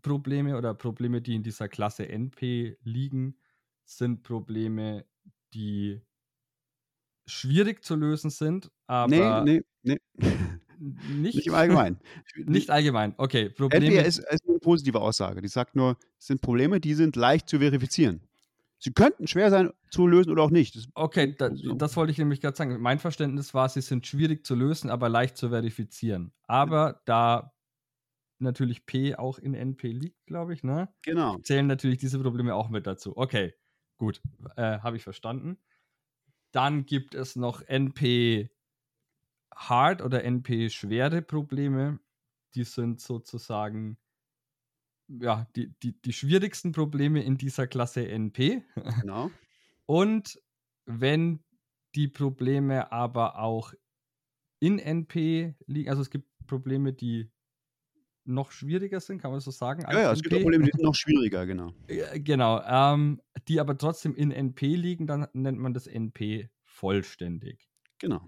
Probleme 0.02 0.58
oder 0.58 0.73
Probleme, 0.73 1.21
die 1.21 1.36
in 1.36 1.43
dieser 1.43 1.67
Klasse 1.67 2.08
NP 2.08 2.78
liegen, 2.84 3.38
sind 3.86 4.23
Probleme, 4.23 5.06
die 5.54 6.02
schwierig 7.26 7.84
zu 7.84 7.95
lösen 7.95 8.30
sind, 8.30 8.71
aber. 8.88 9.43
Nee, 9.43 9.62
nee, 9.84 10.00
nee. 10.19 10.32
Nicht, 10.80 11.36
nicht 11.36 11.47
im 11.47 11.56
Allgemeinen. 11.56 12.00
Nicht 12.45 12.69
allgemein, 12.69 13.15
okay. 13.17 13.50
Probleme. 13.50 13.88
NP 13.88 14.08
ist, 14.08 14.19
ist 14.19 14.47
eine 14.47 14.60
positive 14.60 15.02
Aussage. 15.02 15.41
Die 15.41 15.47
sagt 15.47 15.76
nur, 15.76 15.97
es 16.19 16.28
sind 16.28 16.39
Probleme, 16.39 16.80
die 16.80 16.93
sind 16.93 17.15
leicht 17.15 17.50
zu 17.50 17.58
verifizieren. 17.58 18.21
Sie 18.80 18.91
könnten 18.91 19.26
schwer 19.26 19.50
sein 19.50 19.71
zu 19.89 20.06
lösen 20.06 20.32
oder 20.32 20.43
auch 20.43 20.52
nicht. 20.52 20.76
Das 20.76 20.88
okay, 20.93 21.36
da, 21.36 21.50
das 21.50 21.95
wollte 21.95 22.12
ich 22.12 22.19
nämlich 22.19 22.41
gerade 22.41 22.56
sagen. 22.56 22.80
Mein 22.80 23.00
Verständnis 23.00 23.56
war, 23.56 23.69
sie 23.69 23.82
sind 23.82 24.06
schwierig 24.06 24.45
zu 24.45 24.54
lösen, 24.54 24.91
aber 24.91 25.10
leicht 25.10 25.36
zu 25.36 25.50
verifizieren. 25.50 26.32
Aber 26.45 27.02
da 27.06 27.54
natürlich 28.39 28.86
P 28.86 29.15
auch 29.15 29.39
in 29.39 29.54
NP 29.54 29.91
liegt, 29.91 30.26
glaube 30.26 30.54
ich, 30.54 30.63
ne? 30.63 30.93
Genau. 31.04 31.38
Zählen 31.39 31.67
natürlich 31.67 31.97
diese 31.97 32.19
Probleme 32.19 32.56
auch 32.56 32.69
mit 32.69 32.88
dazu. 32.88 33.15
Okay, 33.17 33.54
gut, 33.97 34.21
äh, 34.56 34.80
habe 34.80 34.97
ich 34.97 35.04
verstanden. 35.04 35.58
Dann 36.52 36.86
gibt 36.86 37.15
es 37.15 37.36
noch 37.36 37.62
NP 37.62 38.50
Hard 39.56 40.02
oder 40.02 40.23
NP 40.23 40.69
schwere 40.69 41.21
Probleme. 41.21 42.00
Die 42.56 42.63
sind 42.63 43.02
sozusagen 43.02 43.97
ja, 45.08 45.47
die, 45.56 45.73
die, 45.82 46.00
die 46.02 46.13
schwierigsten 46.13 46.71
Probleme 46.71 47.23
in 47.23 47.38
dieser 47.38 47.67
Klasse 47.67 48.08
NP. 48.08 48.63
Genau. 49.02 49.32
Und 49.86 50.41
wenn 50.86 51.43
die 51.95 52.08
Probleme 52.08 52.91
aber 52.91 53.39
auch 53.39 53.73
in 54.60 54.80
NP 54.80 55.56
liegen, 55.65 55.89
also 55.89 56.02
es 56.02 56.10
gibt 56.10 56.28
Probleme, 56.45 56.93
die 56.93 57.32
noch 58.27 58.51
schwieriger 58.51 58.99
sind, 58.99 59.21
kann 59.21 59.31
man 59.31 59.39
so 59.39 59.51
sagen. 59.51 59.83
Ja, 59.83 59.99
ja, 59.99 60.11
es 60.11 60.21
gibt 60.21 60.35
auch 60.35 60.41
Probleme, 60.41 60.65
die 60.65 60.71
sind 60.71 60.83
noch 60.83 60.95
schwieriger, 60.95 61.45
genau. 61.45 61.73
genau, 62.15 62.61
ähm, 62.65 63.21
die 63.47 63.59
aber 63.59 63.77
trotzdem 63.77 64.15
in 64.15 64.31
NP 64.31 64.75
liegen, 64.75 65.07
dann 65.07 65.27
nennt 65.33 65.59
man 65.59 65.73
das 65.73 65.87
NP 65.87 66.49
vollständig. 66.63 67.69
Genau. 67.99 68.21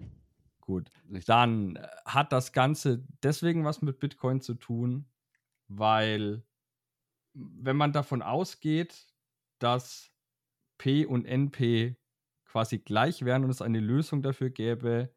Gut. 0.60 0.90
Dann 1.26 1.78
hat 2.04 2.32
das 2.32 2.52
Ganze 2.52 3.04
deswegen 3.22 3.64
was 3.64 3.82
mit 3.82 3.98
Bitcoin 3.98 4.40
zu 4.40 4.54
tun, 4.54 5.06
weil 5.68 6.44
wenn 7.34 7.76
man 7.76 7.92
davon 7.92 8.22
ausgeht, 8.22 9.06
dass 9.58 10.10
P 10.78 11.04
und 11.04 11.26
NP 11.26 11.96
quasi 12.44 12.78
gleich 12.78 13.24
wären 13.24 13.44
und 13.44 13.50
es 13.50 13.62
eine 13.62 13.80
Lösung 13.80 14.22
dafür 14.22 14.50
gäbe, 14.50 15.14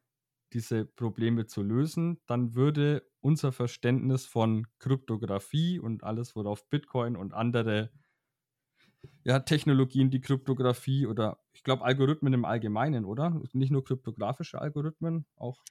diese 0.53 0.85
Probleme 0.85 1.45
zu 1.45 1.61
lösen, 1.63 2.19
dann 2.27 2.55
würde 2.55 3.03
unser 3.21 3.51
Verständnis 3.51 4.25
von 4.25 4.67
Kryptographie 4.79 5.79
und 5.79 6.03
alles, 6.03 6.35
worauf 6.35 6.69
Bitcoin 6.69 7.15
und 7.15 7.33
andere 7.33 7.89
ja, 9.23 9.39
Technologien, 9.39 10.09
die 10.09 10.21
Kryptographie 10.21 11.07
oder 11.07 11.39
ich 11.53 11.63
glaube 11.63 11.83
Algorithmen 11.83 12.33
im 12.33 12.45
Allgemeinen, 12.45 13.05
oder? 13.05 13.41
Nicht 13.53 13.71
nur 13.71 13.83
kryptografische 13.83 14.59
Algorithmen, 14.59 15.25
auch. 15.35 15.61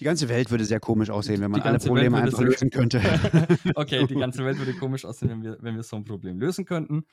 Die 0.00 0.04
ganze 0.04 0.28
Welt 0.28 0.50
würde 0.50 0.64
sehr 0.64 0.80
komisch 0.80 1.10
aussehen, 1.10 1.40
wenn 1.40 1.52
man 1.52 1.62
alle 1.62 1.78
Probleme 1.78 2.16
einfach 2.16 2.40
lösen 2.40 2.70
könnte. 2.70 3.00
okay, 3.76 4.06
die 4.06 4.16
ganze 4.16 4.44
Welt 4.44 4.58
würde 4.58 4.74
komisch 4.74 5.04
aussehen, 5.04 5.30
wenn 5.30 5.42
wir, 5.42 5.56
wenn 5.60 5.76
wir 5.76 5.84
so 5.84 5.96
ein 5.96 6.04
Problem 6.04 6.40
lösen 6.40 6.64
könnten. 6.64 7.06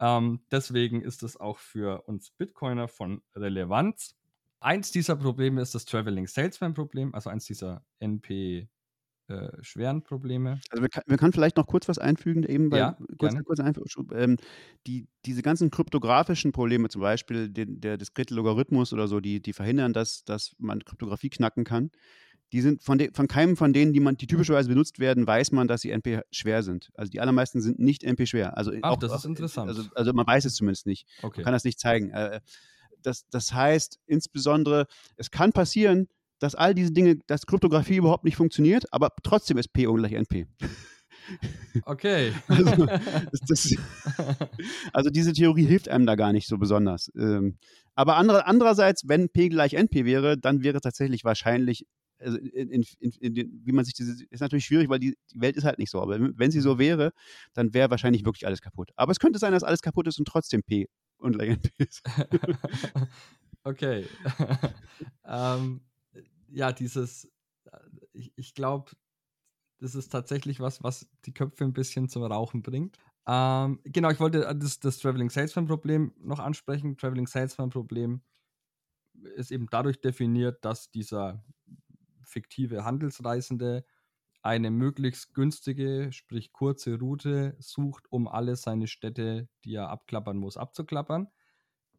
Ähm, 0.00 0.40
deswegen 0.50 1.02
ist 1.02 1.22
es 1.22 1.36
auch 1.36 1.58
für 1.58 2.02
uns 2.02 2.30
Bitcoiner 2.30 2.88
von 2.88 3.22
Relevanz. 3.36 4.16
Eins 4.60 4.90
dieser 4.90 5.16
Probleme 5.16 5.62
ist 5.62 5.74
das 5.74 5.84
Traveling 5.84 6.26
Salesman 6.26 6.74
Problem, 6.74 7.14
also 7.14 7.30
eins 7.30 7.44
dieser 7.46 7.84
NP 8.00 8.68
äh, 9.28 9.50
schweren 9.60 10.02
Probleme. 10.02 10.58
Also 10.70 10.82
wir 10.82 10.88
kann, 10.88 11.02
wir 11.06 11.18
kann, 11.18 11.32
vielleicht 11.32 11.58
noch 11.58 11.66
kurz 11.66 11.86
was 11.86 11.98
einfügen, 11.98 12.44
eben 12.44 12.70
bei, 12.70 12.78
ja, 12.78 12.98
kurz, 13.18 13.34
kurz 13.44 13.96
ähm, 14.14 14.38
die, 14.86 15.06
diese 15.26 15.42
ganzen 15.42 15.70
kryptografischen 15.70 16.50
Probleme, 16.50 16.88
zum 16.88 17.02
Beispiel 17.02 17.50
den, 17.50 17.78
der 17.80 17.98
diskrete 17.98 18.34
Logarithmus 18.34 18.92
oder 18.94 19.06
so, 19.06 19.20
die, 19.20 19.42
die 19.42 19.52
verhindern, 19.52 19.92
dass, 19.92 20.24
dass 20.24 20.52
man 20.58 20.82
Kryptographie 20.82 21.28
knacken 21.28 21.64
kann. 21.64 21.90
Die 22.52 22.62
sind 22.62 22.82
von, 22.82 22.96
de, 22.96 23.12
von 23.12 23.28
keinem 23.28 23.58
von 23.58 23.74
denen, 23.74 23.92
die 23.92 24.00
man, 24.00 24.16
die 24.16 24.26
typischerweise 24.26 24.70
benutzt 24.70 24.98
werden, 24.98 25.26
weiß 25.26 25.52
man, 25.52 25.68
dass 25.68 25.82
sie 25.82 25.90
NP 25.90 26.22
schwer 26.30 26.62
sind. 26.62 26.88
Also 26.94 27.10
die 27.10 27.20
allermeisten 27.20 27.60
sind 27.60 27.78
nicht 27.78 28.04
NP 28.04 28.26
schwer. 28.26 28.56
Also 28.56 28.72
Ach, 28.80 28.92
auch, 28.92 28.98
das 28.98 29.14
ist 29.14 29.26
interessant. 29.26 29.68
Also, 29.68 29.82
also 29.94 30.14
man 30.14 30.26
weiß 30.26 30.46
es 30.46 30.54
zumindest 30.54 30.86
nicht. 30.86 31.06
Okay. 31.22 31.40
Man 31.40 31.44
kann 31.44 31.52
das 31.52 31.64
nicht 31.64 31.78
zeigen. 31.78 32.10
Äh, 32.12 32.40
das, 33.02 33.26
das 33.30 33.52
heißt 33.52 33.98
insbesondere, 34.06 34.86
es 35.16 35.30
kann 35.30 35.52
passieren, 35.52 36.08
dass 36.38 36.54
all 36.54 36.74
diese 36.74 36.92
Dinge, 36.92 37.18
dass 37.26 37.46
Kryptographie 37.46 37.96
überhaupt 37.96 38.24
nicht 38.24 38.36
funktioniert, 38.36 38.84
aber 38.92 39.10
trotzdem 39.22 39.58
ist 39.58 39.72
P 39.72 39.86
ungleich 39.86 40.12
NP. 40.12 40.46
Okay. 41.84 42.32
Also, 42.48 42.86
das, 43.46 43.74
also, 44.92 45.10
diese 45.10 45.32
Theorie 45.32 45.66
hilft 45.66 45.88
einem 45.88 46.06
da 46.06 46.14
gar 46.14 46.32
nicht 46.32 46.48
so 46.48 46.58
besonders. 46.58 47.10
Ähm, 47.16 47.58
aber 47.94 48.16
andere, 48.16 48.46
andererseits, 48.46 49.06
wenn 49.06 49.28
P 49.28 49.48
gleich 49.48 49.74
NP 49.74 50.04
wäre, 50.04 50.38
dann 50.38 50.62
wäre 50.62 50.80
tatsächlich 50.80 51.24
wahrscheinlich, 51.24 51.84
also 52.20 52.38
in, 52.38 52.70
in, 52.70 52.84
in, 53.00 53.60
wie 53.64 53.72
man 53.72 53.84
sich 53.84 53.94
diese, 53.94 54.24
ist 54.24 54.40
natürlich 54.40 54.64
schwierig, 54.64 54.88
weil 54.88 54.98
die, 54.98 55.16
die, 55.32 55.40
Welt 55.40 55.56
ist 55.56 55.64
halt 55.64 55.78
nicht 55.78 55.90
so. 55.90 56.00
Aber 56.00 56.18
wenn 56.18 56.50
sie 56.50 56.60
so 56.60 56.78
wäre, 56.78 57.12
dann 57.54 57.74
wäre 57.74 57.90
wahrscheinlich 57.90 58.24
wirklich 58.24 58.46
alles 58.46 58.60
kaputt. 58.60 58.90
Aber 58.96 59.12
es 59.12 59.20
könnte 59.20 59.38
sein, 59.38 59.52
dass 59.52 59.62
alles 59.62 59.82
kaputt 59.82 60.06
ist 60.06 60.18
und 60.18 60.26
trotzdem 60.26 60.62
P 60.62 60.88
und 61.18 61.40
NP 61.40 61.70
ist. 61.78 62.02
okay. 63.64 64.06
ähm, 65.24 65.80
ja, 66.48 66.72
dieses, 66.72 67.28
ich, 68.12 68.32
ich 68.36 68.54
glaube, 68.54 68.90
das 69.78 69.94
ist 69.94 70.10
tatsächlich 70.10 70.60
was, 70.60 70.82
was 70.82 71.08
die 71.24 71.32
Köpfe 71.32 71.64
ein 71.64 71.72
bisschen 71.72 72.08
zum 72.08 72.24
Rauchen 72.24 72.62
bringt. 72.62 72.98
Ähm, 73.26 73.80
genau, 73.84 74.10
ich 74.10 74.20
wollte 74.20 74.40
das, 74.56 74.80
das 74.80 74.98
Traveling 74.98 75.30
Salesman 75.30 75.66
Problem 75.66 76.12
noch 76.18 76.38
ansprechen. 76.38 76.96
Traveling 76.96 77.26
Salesman 77.26 77.70
Problem 77.70 78.22
ist 79.36 79.50
eben 79.50 79.66
dadurch 79.70 80.00
definiert, 80.00 80.64
dass 80.64 80.90
dieser 80.90 81.44
fiktive 82.28 82.84
Handelsreisende 82.84 83.84
eine 84.42 84.70
möglichst 84.70 85.34
günstige, 85.34 86.12
sprich 86.12 86.52
kurze 86.52 86.98
Route 86.98 87.56
sucht, 87.58 88.04
um 88.10 88.28
alle 88.28 88.56
seine 88.56 88.86
Städte, 88.86 89.48
die 89.64 89.74
er 89.74 89.88
abklappern 89.90 90.36
muss, 90.36 90.56
abzuklappern. 90.56 91.28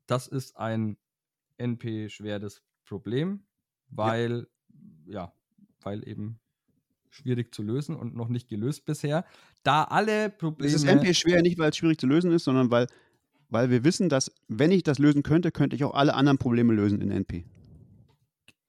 Das 0.08 0.28
ist 0.28 0.58
ein 0.58 0.98
NP-schweres 1.58 2.64
Problem, 2.86 3.44
weil, 3.90 4.48
ja. 5.06 5.26
ja, 5.26 5.34
weil 5.82 6.08
eben 6.08 6.40
schwierig 7.10 7.54
zu 7.54 7.62
lösen 7.62 7.96
und 7.96 8.16
noch 8.16 8.30
nicht 8.30 8.48
gelöst 8.48 8.86
bisher. 8.86 9.26
Da 9.64 9.84
alle 9.84 10.30
Probleme. 10.30 10.74
Es 10.74 10.76
ist 10.76 10.88
NP 10.88 11.14
schwer, 11.14 11.42
nicht 11.42 11.60
weil 11.60 11.72
es 11.72 11.78
schwierig 11.78 12.00
zu 12.00 12.08
lösen 12.08 12.32
ist, 12.32 12.46
sondern 12.46 12.72
weil, 12.72 12.88
weil 13.50 13.70
wir 13.70 13.84
wissen, 13.84 14.10
dass, 14.10 14.32
wenn 14.48 14.72
ich 14.72 14.84
das 14.84 15.00
lösen 15.00 15.24
könnte, 15.24 15.52
könnte 15.52 15.76
ich 15.76 15.84
auch 15.84 15.94
alle 15.94 16.14
anderen 16.14 16.38
Probleme 16.38 16.74
lösen 16.74 17.02
in 17.02 17.12
NP. 17.12 17.46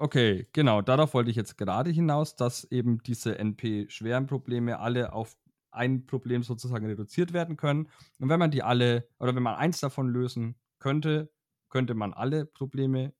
Okay, 0.02 0.46
genau, 0.54 0.80
darauf 0.80 1.12
wollte 1.12 1.28
ich 1.28 1.36
jetzt 1.36 1.58
gerade 1.58 1.90
hinaus, 1.90 2.34
dass 2.34 2.64
eben 2.64 3.02
diese 3.02 3.38
NP-schweren 3.38 4.26
Probleme 4.26 4.78
alle 4.78 5.12
auf 5.12 5.36
ein 5.72 6.06
Problem 6.06 6.42
sozusagen 6.42 6.86
reduziert 6.86 7.34
werden 7.34 7.58
können. 7.58 7.86
Und 8.18 8.30
wenn 8.30 8.38
man 8.38 8.50
die 8.50 8.62
alle, 8.62 9.06
oder 9.18 9.36
wenn 9.36 9.42
man 9.42 9.56
eins 9.56 9.78
davon 9.80 10.08
lösen 10.08 10.56
könnte, 10.78 11.30
könnte 11.68 11.92
man 11.94 12.14
alle 12.14 12.46
Probleme 12.46 13.12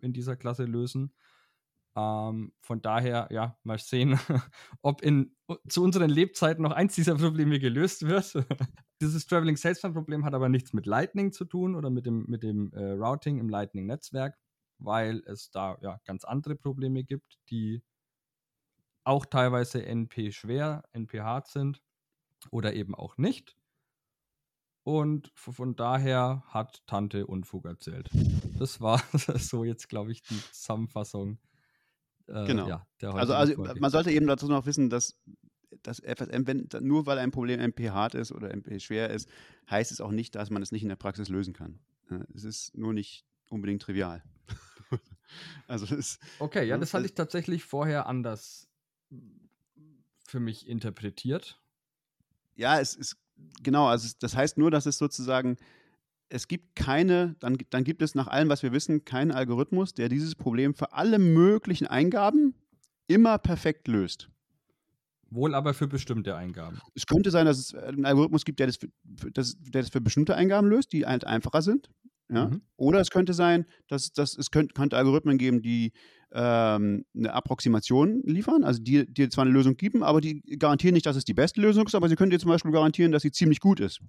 in 0.00 0.12
dieser 0.12 0.36
Klasse 0.36 0.64
lösen. 0.64 1.12
Ähm, 1.96 2.52
von 2.60 2.82
daher, 2.82 3.28
ja, 3.32 3.58
mal 3.64 3.78
sehen, 3.78 4.18
ob 4.82 5.02
in, 5.02 5.36
zu 5.68 5.82
unseren 5.82 6.10
Lebzeiten 6.10 6.62
noch 6.62 6.72
eins 6.72 6.94
dieser 6.94 7.16
Probleme 7.16 7.58
gelöst 7.58 8.06
wird. 8.06 8.34
Dieses 9.00 9.26
Traveling 9.26 9.56
Salesman 9.56 9.92
Problem 9.94 10.24
hat 10.24 10.34
aber 10.34 10.48
nichts 10.48 10.72
mit 10.72 10.86
Lightning 10.86 11.32
zu 11.32 11.44
tun 11.44 11.74
oder 11.74 11.90
mit 11.90 12.06
dem, 12.06 12.26
mit 12.28 12.44
dem 12.44 12.72
äh, 12.74 12.92
Routing 12.92 13.38
im 13.40 13.48
Lightning-Netzwerk, 13.48 14.36
weil 14.78 15.22
es 15.26 15.50
da 15.50 15.78
ja 15.80 16.00
ganz 16.04 16.24
andere 16.24 16.56
Probleme 16.56 17.04
gibt, 17.04 17.38
die 17.50 17.82
auch 19.04 19.24
teilweise 19.26 19.84
NP 19.84 20.32
schwer, 20.32 20.82
NP 20.92 21.20
hart 21.20 21.48
sind 21.48 21.82
oder 22.50 22.74
eben 22.74 22.94
auch 22.94 23.16
nicht. 23.16 23.56
Und 24.84 25.30
von 25.34 25.76
daher 25.76 26.42
hat 26.48 26.86
Tante 26.86 27.26
Unfug 27.26 27.66
erzählt. 27.66 28.08
Das 28.58 28.80
war 28.80 29.02
so 29.38 29.64
jetzt, 29.64 29.88
glaube 29.88 30.12
ich, 30.12 30.22
die 30.22 30.40
Zusammenfassung 30.52 31.38
äh, 32.28 32.46
genau. 32.46 32.68
Ja, 32.68 32.86
also, 33.00 33.34
also 33.34 33.64
man 33.78 33.90
sollte 33.90 34.10
eben 34.10 34.26
dazu 34.26 34.48
noch 34.48 34.66
wissen, 34.66 34.90
dass 34.90 35.16
das 35.82 36.00
FSM, 36.00 36.46
wenn, 36.46 36.68
nur 36.80 37.06
weil 37.06 37.18
ein 37.18 37.30
Problem 37.30 37.60
MP 37.60 37.90
hart 37.90 38.14
ist 38.14 38.32
oder 38.32 38.50
MP 38.50 38.80
schwer 38.80 39.10
ist, 39.10 39.28
heißt 39.70 39.92
es 39.92 40.00
auch 40.00 40.10
nicht, 40.10 40.34
dass 40.34 40.50
man 40.50 40.62
es 40.62 40.72
nicht 40.72 40.82
in 40.82 40.88
der 40.88 40.96
Praxis 40.96 41.28
lösen 41.28 41.54
kann. 41.54 41.78
Es 42.34 42.44
ist 42.44 42.76
nur 42.76 42.92
nicht 42.92 43.24
unbedingt 43.50 43.82
trivial. 43.82 44.22
also 45.68 45.94
es, 45.94 46.18
okay, 46.38 46.66
ja, 46.66 46.78
das 46.78 46.94
hatte 46.94 47.06
ich 47.06 47.14
tatsächlich 47.14 47.64
vorher 47.64 48.06
anders 48.06 48.68
für 50.24 50.40
mich 50.40 50.68
interpretiert. 50.68 51.60
Ja, 52.54 52.80
es 52.80 52.94
ist 52.94 53.16
genau, 53.62 53.86
also 53.86 54.08
das 54.20 54.36
heißt 54.36 54.58
nur, 54.58 54.70
dass 54.70 54.86
es 54.86 54.98
sozusagen 54.98 55.56
es 56.30 56.48
gibt 56.48 56.76
keine, 56.76 57.36
dann, 57.40 57.56
dann 57.70 57.84
gibt 57.84 58.02
es 58.02 58.14
nach 58.14 58.26
allem, 58.26 58.48
was 58.48 58.62
wir 58.62 58.72
wissen, 58.72 59.04
keinen 59.04 59.32
Algorithmus, 59.32 59.94
der 59.94 60.08
dieses 60.08 60.34
Problem 60.34 60.74
für 60.74 60.92
alle 60.92 61.18
möglichen 61.18 61.86
Eingaben 61.86 62.54
immer 63.06 63.38
perfekt 63.38 63.88
löst. 63.88 64.28
Wohl 65.30 65.54
aber 65.54 65.74
für 65.74 65.86
bestimmte 65.86 66.36
Eingaben. 66.36 66.80
Es 66.94 67.06
könnte 67.06 67.30
sein, 67.30 67.46
dass 67.46 67.58
es 67.58 67.74
einen 67.74 68.06
Algorithmus 68.06 68.44
gibt, 68.44 68.60
der 68.60 68.66
das 68.66 68.76
für, 68.76 68.88
das, 69.30 69.56
der 69.60 69.82
das 69.82 69.90
für 69.90 70.00
bestimmte 70.00 70.34
Eingaben 70.34 70.68
löst, 70.68 70.92
die 70.92 71.06
halt 71.06 71.26
einfacher 71.26 71.62
sind. 71.62 71.90
Ja? 72.30 72.48
Mhm. 72.48 72.62
Oder 72.76 73.00
es 73.00 73.10
könnte 73.10 73.32
sein, 73.32 73.66
dass, 73.88 74.12
dass 74.12 74.36
es 74.36 74.50
könnte, 74.50 74.74
könnte 74.74 74.96
Algorithmen 74.96 75.38
geben, 75.38 75.62
die 75.62 75.92
ähm, 76.32 77.04
eine 77.16 77.32
Approximation 77.32 78.22
liefern, 78.24 78.62
also 78.62 78.82
die 78.82 79.06
dir 79.06 79.30
zwar 79.30 79.44
eine 79.44 79.52
Lösung 79.52 79.76
geben, 79.76 80.02
aber 80.02 80.20
die 80.20 80.42
garantieren 80.58 80.94
nicht, 80.94 81.06
dass 81.06 81.16
es 81.16 81.24
die 81.24 81.34
beste 81.34 81.60
Lösung 81.60 81.86
ist, 81.86 81.94
aber 81.94 82.08
sie 82.08 82.16
können 82.16 82.30
dir 82.30 82.38
zum 82.38 82.50
Beispiel 82.50 82.70
garantieren, 82.70 83.12
dass 83.12 83.22
sie 83.22 83.32
ziemlich 83.32 83.60
gut 83.60 83.80
ist. 83.80 84.00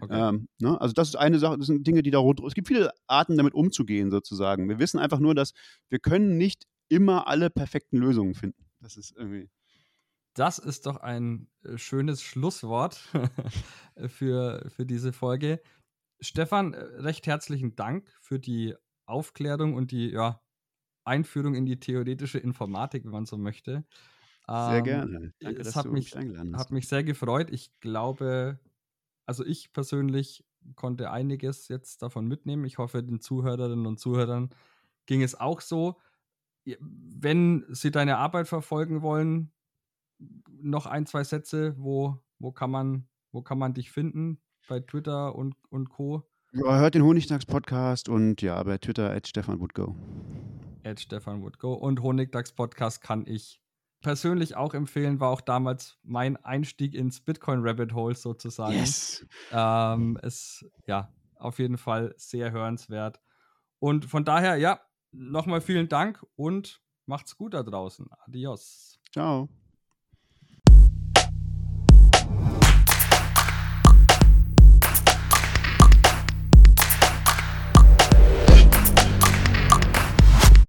Okay. 0.00 0.28
Ähm, 0.28 0.48
ne? 0.60 0.80
Also 0.80 0.92
das 0.94 1.08
ist 1.08 1.16
eine 1.16 1.38
Sache, 1.38 1.58
das 1.58 1.68
sind 1.68 1.86
Dinge, 1.86 2.02
die 2.02 2.10
da 2.10 2.18
rund. 2.18 2.40
Es 2.40 2.54
gibt 2.54 2.68
viele 2.68 2.92
Arten, 3.06 3.36
damit 3.36 3.54
umzugehen, 3.54 4.10
sozusagen. 4.10 4.68
Wir 4.68 4.78
wissen 4.78 4.98
einfach 4.98 5.20
nur, 5.20 5.34
dass 5.34 5.52
wir 5.88 6.00
können 6.00 6.36
nicht 6.38 6.66
immer 6.88 7.28
alle 7.28 7.50
perfekten 7.50 7.98
Lösungen 7.98 8.34
finden. 8.34 8.64
Das 8.80 8.96
ist 8.96 9.14
irgendwie. 9.16 9.48
Das 10.34 10.58
ist 10.58 10.86
doch 10.86 10.96
ein 10.96 11.48
äh, 11.64 11.76
schönes 11.76 12.22
Schlusswort 12.22 13.00
für, 14.06 14.70
für 14.74 14.86
diese 14.86 15.12
Folge. 15.12 15.60
Stefan, 16.20 16.74
äh, 16.74 16.78
recht 16.78 17.26
herzlichen 17.26 17.76
Dank 17.76 18.10
für 18.20 18.38
die 18.38 18.74
Aufklärung 19.06 19.74
und 19.74 19.90
die 19.90 20.10
ja, 20.10 20.40
Einführung 21.04 21.54
in 21.54 21.66
die 21.66 21.80
theoretische 21.80 22.38
Informatik, 22.38 23.04
wenn 23.04 23.10
man 23.10 23.26
so 23.26 23.36
möchte. 23.36 23.84
Sehr 24.46 24.78
ähm, 24.78 24.84
gerne. 24.84 25.34
Danke, 25.40 25.60
es 25.60 25.76
hat 25.76 25.86
mich, 25.86 26.14
hat 26.14 26.70
mich 26.70 26.88
sehr 26.88 27.04
gefreut. 27.04 27.50
Ich 27.50 27.72
glaube, 27.80 28.58
also 29.26 29.44
ich 29.44 29.72
persönlich 29.72 30.44
konnte 30.74 31.10
einiges 31.10 31.68
jetzt 31.68 32.02
davon 32.02 32.26
mitnehmen. 32.26 32.64
Ich 32.64 32.78
hoffe, 32.78 33.02
den 33.02 33.20
Zuhörerinnen 33.20 33.86
und 33.86 34.00
Zuhörern 34.00 34.50
ging 35.06 35.22
es 35.22 35.38
auch 35.38 35.60
so. 35.60 35.98
Wenn 36.64 37.64
Sie 37.68 37.90
deine 37.90 38.18
Arbeit 38.18 38.48
verfolgen 38.48 39.02
wollen, 39.02 39.52
noch 40.48 40.86
ein, 40.86 41.06
zwei 41.06 41.24
Sätze, 41.24 41.74
wo, 41.78 42.18
wo, 42.38 42.52
kann, 42.52 42.70
man, 42.70 43.08
wo 43.32 43.42
kann 43.42 43.58
man 43.58 43.72
dich 43.72 43.90
finden? 43.90 44.40
Bei 44.68 44.80
Twitter 44.80 45.34
und, 45.34 45.54
und 45.70 45.90
Co. 45.90 46.22
Ja, 46.52 46.78
hört 46.78 46.94
den 46.94 47.02
Honigdachs-Podcast 47.02 48.08
und 48.08 48.42
ja, 48.42 48.62
bei 48.62 48.78
Twitter 48.78 49.10
at 49.10 49.28
Stefan 49.28 49.60
Woodgo. 49.60 49.94
At 50.84 51.00
Stefan 51.00 51.42
Woodgo. 51.42 51.74
Und 51.74 52.02
Honigdachs-Podcast 52.02 53.02
kann 53.02 53.26
ich 53.26 53.60
persönlich 54.00 54.56
auch 54.56 54.74
empfehlen, 54.74 55.20
war 55.20 55.30
auch 55.30 55.40
damals 55.40 55.98
mein 56.02 56.36
Einstieg 56.38 56.94
ins 56.94 57.20
Bitcoin 57.20 57.60
Rabbit 57.62 57.92
Hole 57.94 58.14
sozusagen. 58.14 58.74
Yes. 58.74 59.26
Ähm, 59.52 60.18
ist 60.22 60.64
ja 60.86 61.12
auf 61.36 61.58
jeden 61.58 61.78
Fall 61.78 62.14
sehr 62.16 62.50
hörenswert. 62.52 63.20
Und 63.78 64.04
von 64.04 64.24
daher, 64.24 64.56
ja, 64.56 64.80
nochmal 65.12 65.60
vielen 65.60 65.88
Dank 65.88 66.24
und 66.36 66.80
macht's 67.06 67.36
gut 67.36 67.54
da 67.54 67.62
draußen. 67.62 68.06
Adios. 68.26 69.00
Ciao. 69.12 69.48